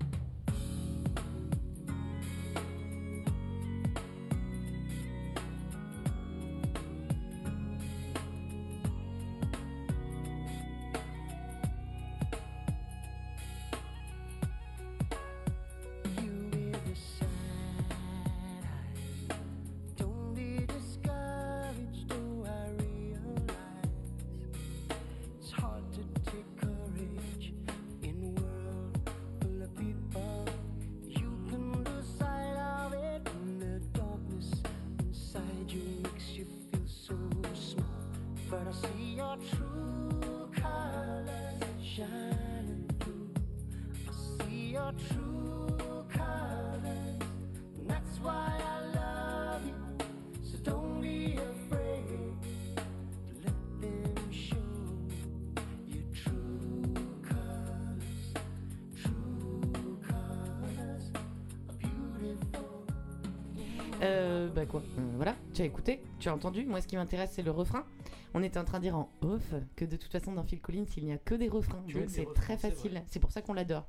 [66.21, 66.65] Tu as entendu.
[66.65, 67.85] Moi, ce qui m'intéresse, c'est le refrain.
[68.33, 70.85] On était en train de dire en off que de toute façon, dans Phil Collins,
[70.95, 71.81] il n'y a que des refrains.
[72.01, 73.03] Donc c'est très facile.
[73.07, 73.87] C'est pour ça qu'on l'adore.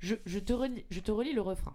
[0.00, 1.74] Je, je te relis, je te relis le refrain.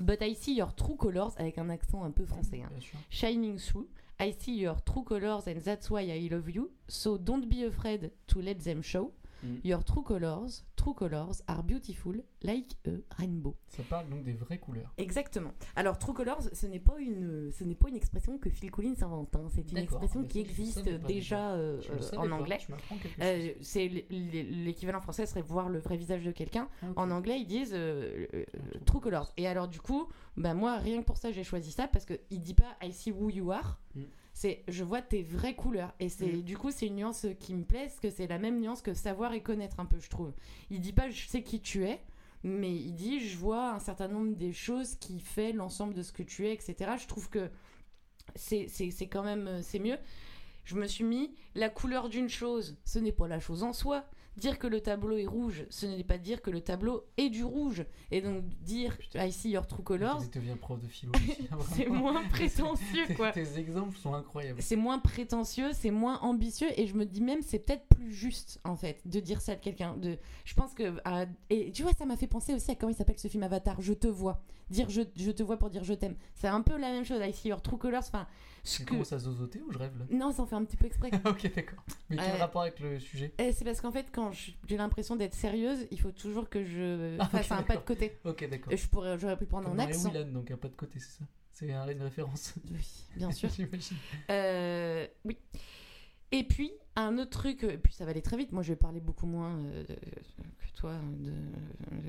[0.00, 2.62] But I see your true colors avec un accent un peu français.
[2.64, 2.70] hein.
[3.10, 3.86] Shining through.
[4.18, 6.70] I see your true colors and that's why I love you.
[6.88, 9.12] So don't be afraid to let them show.
[9.42, 9.56] Mm.
[9.64, 13.54] Your true colors, true colors are beautiful like a rainbow.
[13.68, 14.92] Ça parle donc des vraies couleurs.
[14.96, 15.52] Exactement.
[15.74, 18.94] Alors True Colors, ce n'est pas une, ce n'est pas une expression que Phil Collins
[19.02, 19.34] invente.
[19.36, 19.48] hein.
[19.54, 21.80] C'est une expression qui existe déjà euh,
[22.16, 22.58] en pas, anglais.
[23.20, 26.68] Euh, c'est l'équivalent français serait voir le vrai visage de quelqu'un.
[26.82, 26.86] Ah.
[26.96, 28.26] En anglais, ils disent euh,
[28.84, 29.32] True Colors.
[29.36, 32.14] Et alors du coup, bah moi rien que pour ça, j'ai choisi ça parce que
[32.30, 33.78] il dit pas I see who you are.
[33.94, 34.02] Mm.
[34.38, 36.42] C'est je vois tes vraies couleurs et c'est Mm.
[36.42, 38.92] du coup c'est une nuance qui me plaît parce que c'est la même nuance que
[38.92, 40.34] savoir et connaître un peu je trouve.
[40.68, 41.98] Il dit pas je sais qui tu es
[42.44, 46.12] mais il dit je vois un certain nombre des choses qui fait l'ensemble de ce
[46.12, 46.74] que tu es etc.
[47.00, 47.48] Je trouve que
[48.34, 49.96] c'est c'est- c'est quand même euh, c'est mieux.
[50.64, 54.04] Je me suis mis la couleur d'une chose, ce n'est pas la chose en soi.
[54.36, 57.42] Dire que le tableau est rouge, ce n'est pas dire que le tableau est du
[57.42, 57.86] rouge.
[58.10, 61.12] Et donc dire I see your true colors, Tu deviens prof de philo.
[61.74, 63.32] c'est moins prétentieux quoi.
[63.32, 64.60] Tes exemples sont incroyables.
[64.60, 68.60] C'est moins prétentieux, c'est moins ambitieux et je me dis même c'est peut-être plus juste
[68.64, 69.96] en fait de dire ça de quelqu'un.
[69.96, 72.90] De, je pense que à- et tu vois ça m'a fait penser aussi à comment
[72.92, 73.80] il s'appelle ce film Avatar.
[73.80, 76.16] Je te vois, dire je, je te vois pour dire je t'aime.
[76.34, 77.20] C'est un peu la même chose.
[77.24, 78.02] I see your true colors.
[78.06, 78.26] Enfin,
[78.66, 80.04] ce Tu que commences à zozoter ou je rêve là?
[80.10, 81.10] Non, ça en fait un petit peu exprès.
[81.24, 81.82] Ok, d'accord.
[82.10, 83.32] Mais quel Euh, rapport avec le sujet?
[83.38, 87.16] Et c'est parce qu'en fait, quand j'ai l'impression d'être sérieuse, il faut toujours que je
[87.18, 88.18] Ah, fasse un pas de côté.
[88.24, 88.76] Ok, d'accord.
[88.76, 90.10] Je pourrais, j'aurais pu prendre Comme un accent.
[90.10, 91.24] Willan, donc un pas de côté, c'est ça?
[91.52, 92.54] C'est un- une référence.
[92.70, 93.48] Oui, bien sûr.
[93.48, 93.96] J'imagine.
[94.30, 95.38] Euh, oui.
[96.32, 98.52] Et puis, un autre truc, et puis ça va aller très vite.
[98.52, 99.84] Moi, je vais parler beaucoup moins euh,
[100.76, 101.32] toi de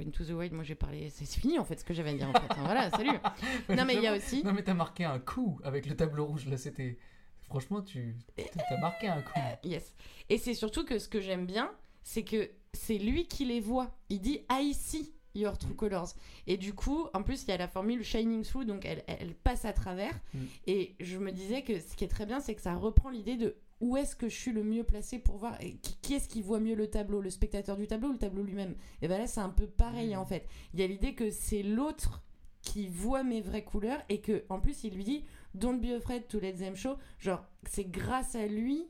[0.06, 0.54] Into the Wild.
[0.54, 1.10] Moi, j'ai parlé.
[1.10, 2.54] C'est fini en fait ce que j'avais à dire en fait.
[2.60, 3.18] Voilà, salut.
[3.70, 4.44] Non, mais il y a aussi.
[4.44, 6.98] Non, mais t'as marqué un coup avec le tableau rouge là, c'était.
[7.44, 8.16] Franchement, tu.
[8.36, 9.40] T'as marqué un coup.
[9.64, 9.94] Yes.
[10.30, 11.72] Et c'est surtout que ce que j'aime bien,
[12.04, 13.90] c'est que c'est lui qui les voit.
[14.10, 16.14] Il dit I see your true colors.
[16.46, 19.34] Et du coup, en plus, il y a la formule shining through, donc elle, elle
[19.34, 20.14] passe à travers.
[20.34, 20.40] Mm.
[20.68, 23.38] Et je me disais que ce qui est très bien, c'est que ça reprend l'idée
[23.38, 26.42] de où est-ce que je suis le mieux placé pour voir et qui, est-ce qui
[26.42, 28.76] voit mieux le tableau, le spectateur du tableau ou le tableau lui-même?
[29.02, 30.20] Et ben là, c'est un peu pareil Mm.
[30.20, 30.48] en fait.
[30.74, 32.24] Il y a l'idée que c'est l'autre
[32.62, 35.24] qui voit mes vraies couleurs et que en plus il lui dit
[35.54, 38.88] don't be afraid to let them show genre c'est grâce à lui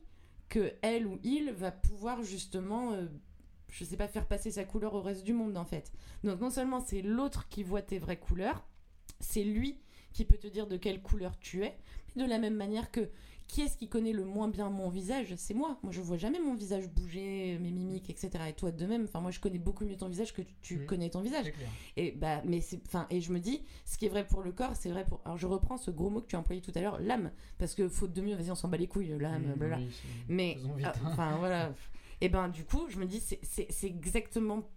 [0.50, 3.06] que elle ou il va pouvoir justement euh,
[3.70, 5.92] je sais pas faire passer sa couleur au reste du monde en fait
[6.24, 8.66] donc non seulement c'est l'autre qui voit tes vraies couleurs
[9.20, 9.80] c'est lui
[10.14, 11.78] qui peut te dire de quelle couleur tu es
[12.16, 13.10] mais de la même manière que
[13.48, 15.34] qui est-ce qui connaît le moins bien mon visage?
[15.38, 15.80] C'est moi.
[15.82, 18.30] Moi, je vois jamais mon visage bouger, mes mimiques, etc.
[18.50, 19.06] Et toi, de même.
[19.06, 21.48] Enfin, moi, je connais beaucoup mieux ton visage que tu connais ton visage.
[21.95, 24.52] Et bah, mais c'est, enfin, et je me dis, ce qui est vrai pour le
[24.52, 25.22] corps, c'est vrai pour.
[25.26, 27.74] Alors, je reprends ce gros mot que tu as employé tout à l'heure, l'âme, parce
[27.74, 30.93] que faute de mieux, vas-y, on s'en bat les couilles, l'âme, oui, c'est- mais, ah,
[30.95, 31.10] hein.
[31.12, 31.74] enfin, voilà.
[32.20, 34.68] Et ben, du coup, je me dis, c'est exactement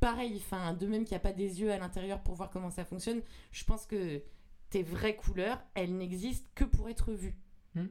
[0.00, 0.34] pareil.
[0.44, 2.84] Enfin, de même qu'il n'y a pas des yeux à l'intérieur pour voir comment ça
[2.84, 4.22] fonctionne, je pense que
[4.70, 7.38] tes vraies couleurs, elles n'existent que pour être vues.
[7.74, 7.86] Hmm.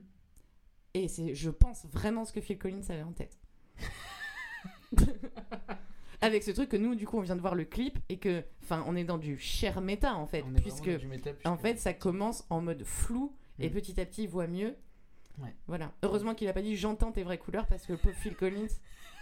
[0.94, 3.38] Et c'est, je pense vraiment ce que Phil Collins avait en tête.
[6.22, 8.44] Avec ce truc que nous, du coup, on vient de voir le clip et que,
[8.64, 11.08] enfin, on est dans du cher méta en fait, On est vraiment puisque, dans du
[11.08, 13.74] méta, en fait, ça commence en mode flou et Mm.
[13.74, 14.76] petit à petit, il voit mieux.
[15.40, 15.54] Ouais.
[15.68, 15.92] Voilà.
[16.04, 18.68] Heureusement qu'il a pas dit j'entends tes vraies couleurs parce que le pauvre Phil Collins.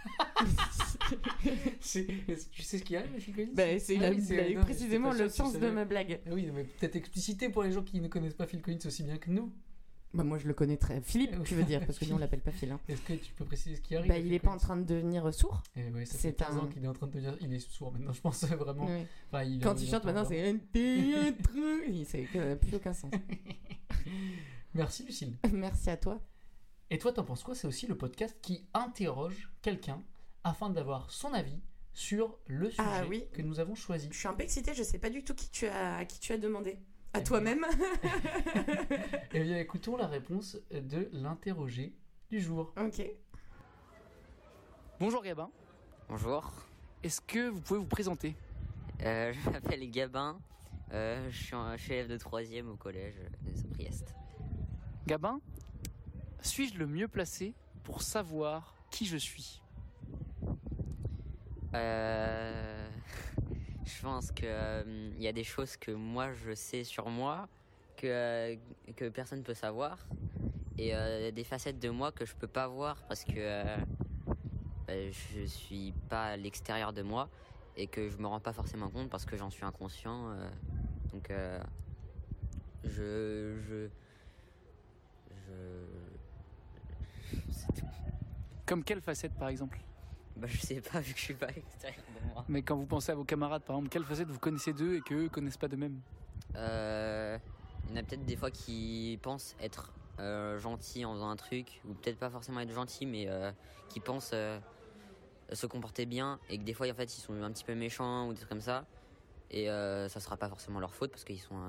[1.80, 2.06] C'est-
[2.52, 3.50] Tu sais ce qu'il y a, Phil Collins?
[3.54, 6.20] Bah, c'est Ah la- c'est- non, précisément le sens de ma blague.
[6.26, 9.02] Ah oui, mais peut-être expliciter pour les gens qui ne connaissent pas Phil Collins aussi
[9.02, 9.52] bien que nous.
[10.14, 11.00] Bah, moi, je le connais très.
[11.00, 12.70] Philippe, tu veux dire, parce que nous, on l'appelle pas Phil.
[12.70, 12.78] hein.
[12.88, 14.84] Est-ce que tu peux préciser ce qui arrive Bah, il est pas en train de
[14.84, 15.62] devenir sourd.
[15.74, 17.36] Eh ouais, ça C'est fait 15 un- ans qu'il est en train de devenir.
[17.40, 18.86] Il est sourd maintenant, je pense vraiment.
[18.86, 19.06] Oui.
[19.30, 21.50] Enfin, il- Quand il chante maintenant, c'est un théâtre.
[22.06, 23.10] C'est que- plus aucun sens.
[24.74, 25.36] Merci Lucille.
[25.52, 26.20] Merci à toi.
[26.90, 27.54] Et toi, t'en penses quoi?
[27.54, 30.02] C'est aussi le podcast qui interroge quelqu'un
[30.44, 31.58] afin d'avoir son avis
[31.94, 33.24] sur le sujet Ah oui.
[33.32, 34.08] que nous avons choisi.
[34.10, 36.18] Je suis un peu excitée, je sais pas du tout qui tu as, à qui
[36.20, 36.78] tu as demandé.
[37.14, 37.66] À toi-même
[39.32, 41.92] Eh bien, écoutons la réponse de l'interrogé
[42.30, 42.72] du jour.
[42.78, 43.02] Ok.
[44.98, 45.50] Bonjour Gabin.
[46.08, 46.50] Bonjour.
[47.02, 48.34] Est-ce que vous pouvez vous présenter?
[49.02, 50.38] Euh, je m'appelle Gabin.
[50.92, 52.40] Euh, je, suis un- je suis élève de 3
[52.70, 54.14] au collège de Saint-Priest.
[55.06, 55.40] Gabin,
[56.40, 59.60] suis-je le mieux placé pour savoir qui je suis?
[61.74, 62.88] Euh,
[63.84, 67.48] je pense que euh, il y a des choses que moi je sais sur moi
[67.96, 68.56] que, euh,
[68.96, 69.98] que personne peut savoir
[70.78, 73.76] et euh, des facettes de moi que je peux pas voir parce que euh,
[74.86, 77.28] bah, je suis pas à l'extérieur de moi
[77.76, 80.36] et que je me rends pas forcément compte parce que j'en suis inconscient.
[81.12, 81.30] donc
[82.84, 83.88] je je
[85.30, 85.48] je
[87.50, 87.86] c'est tout.
[88.66, 89.78] Comme quelle facette par exemple?
[90.36, 92.44] Bah je sais pas vu que je suis pas à l'extérieur de moi.
[92.48, 95.00] Mais quand vous pensez à vos camarades par exemple, quelle facette vous connaissez d'eux et
[95.00, 96.00] qu'eux connaissent pas d'eux-mêmes?
[96.56, 97.38] Euh,
[97.84, 101.36] il y en a peut-être des fois qui pensent être euh, gentils en faisant un
[101.36, 103.50] truc, ou peut-être pas forcément être gentils, mais euh,
[103.88, 104.34] qui pensent
[105.52, 108.26] se comporter bien, et que des fois en fait ils sont un petit peu méchants
[108.26, 108.84] ou des trucs comme ça,
[109.50, 111.60] et ça sera pas forcément leur faute parce qu'ils sont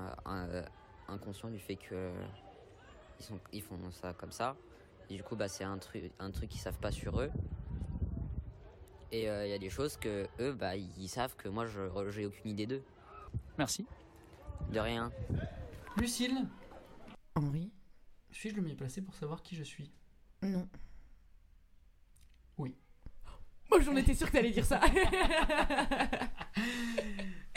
[1.08, 2.10] inconscients du fait que
[3.20, 4.56] ils, sont, ils font ça comme ça,
[5.10, 7.30] et du coup bah, c'est un truc, un truc qu'ils savent pas sur eux.
[9.14, 12.10] Et euh, il y a des choses que eux, bah, ils savent que moi, je
[12.10, 12.82] j'ai aucune idée d'eux.
[13.58, 13.86] Merci.
[14.72, 15.12] De rien.
[15.96, 16.44] Lucille,
[17.36, 17.70] Henri
[18.32, 19.92] suis-je le mieux placé pour savoir qui je suis?
[20.42, 20.68] Non.
[22.58, 22.74] Oui.
[23.70, 24.80] Moi, j'en étais sûre que t'allais dire ça.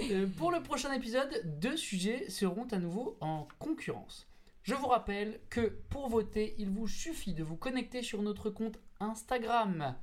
[0.10, 4.28] Euh, pour le prochain épisode, deux sujets seront à nouveau en concurrence.
[4.62, 8.80] Je vous rappelle que pour voter, il vous suffit de vous connecter sur notre compte
[9.00, 9.96] Instagram.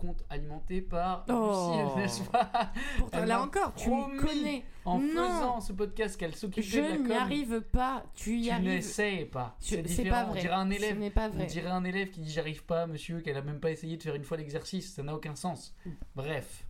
[0.00, 1.92] Compte alimenté par Oh.
[1.96, 4.64] N'est-ce pas Pourtant, là encore, tu me connais.
[4.86, 5.28] En Non.
[5.28, 7.06] faisant ce podcast qu'elle s'occupait Je de la com.
[7.06, 8.04] n'y arrive pas.
[8.14, 8.64] Tu y Tu arrives.
[8.66, 9.56] n'essayes pas.
[9.60, 10.10] Je- C'est différent.
[10.10, 10.38] pas vrai.
[10.38, 11.10] On dirait un élève.
[11.12, 11.44] pas On vrai.
[11.46, 14.14] dirait un élève qui dit j'arrive pas, monsieur, qu'elle a même pas essayé de faire
[14.14, 14.94] une fois l'exercice.
[14.94, 15.76] Ça n'a aucun sens.
[16.16, 16.64] Bref,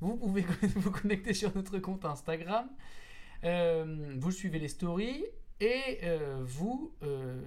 [0.00, 0.42] vous pouvez
[0.76, 2.68] vous connecter sur notre compte Instagram.
[3.44, 5.24] Euh, vous suivez les stories
[5.60, 7.40] et euh, vous euh,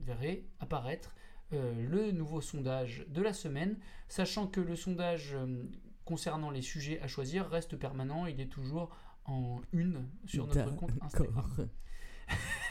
[0.00, 1.14] verrez apparaître
[1.52, 3.76] euh, le nouveau sondage de la semaine,
[4.08, 5.64] sachant que le sondage euh,
[6.04, 8.26] concernant les sujets à choisir reste permanent.
[8.26, 8.90] Il est toujours
[9.24, 11.68] en une sur notre compte Instagram.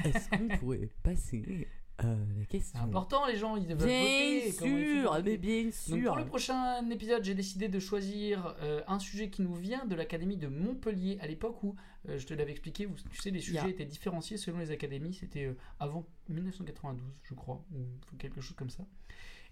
[0.04, 1.68] Est-ce qu'on pourrait passer
[2.04, 4.52] la question C'est important, les gens, ils veulent Bien voter.
[4.52, 6.08] sûr, mais bien Donc sûr.
[6.08, 9.96] pour le prochain épisode, j'ai décidé de choisir euh, un sujet qui nous vient de
[9.96, 11.76] l'académie de Montpellier à l'époque où,
[12.10, 13.70] euh, je te l'avais expliqué, où, tu sais, les sujets Yeah.
[13.70, 15.14] étaient différenciés selon les académies.
[15.14, 18.84] C'était euh, avant 1992, je crois, ou quelque chose comme ça.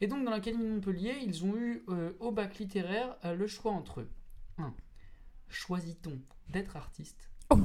[0.01, 3.47] Et donc dans l'académie de Montpellier, ils ont eu euh, au bac littéraire euh, le
[3.47, 4.07] choix entre
[4.57, 4.73] 1.
[5.49, 6.19] Choisit-on
[6.49, 7.29] d'être artiste?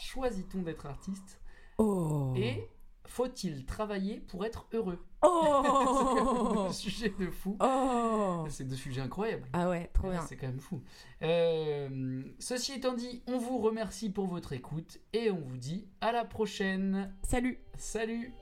[0.00, 1.40] Choisit-on d'être artiste?
[1.78, 2.32] Oh.
[2.36, 2.68] Et
[3.08, 6.68] faut-il travailler pour être heureux Oh.
[6.72, 7.56] Sujet de fou.
[7.60, 8.46] Oh.
[8.48, 9.48] C'est deux sujets incroyables.
[9.52, 10.24] Ah ouais, trop bien.
[10.26, 10.82] C'est quand même fou.
[11.22, 16.12] Euh, ceci étant dit, on vous remercie pour votre écoute et on vous dit à
[16.12, 17.14] la prochaine.
[17.22, 17.58] Salut.
[17.76, 18.32] Salut.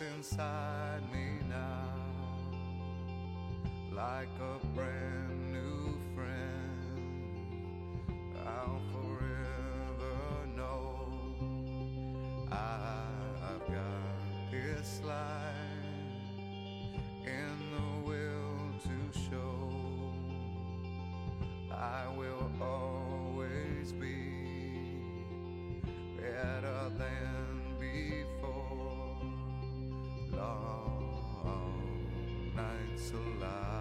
[0.00, 1.88] Inside me now,
[3.94, 4.93] like a brand
[33.14, 33.73] to lie.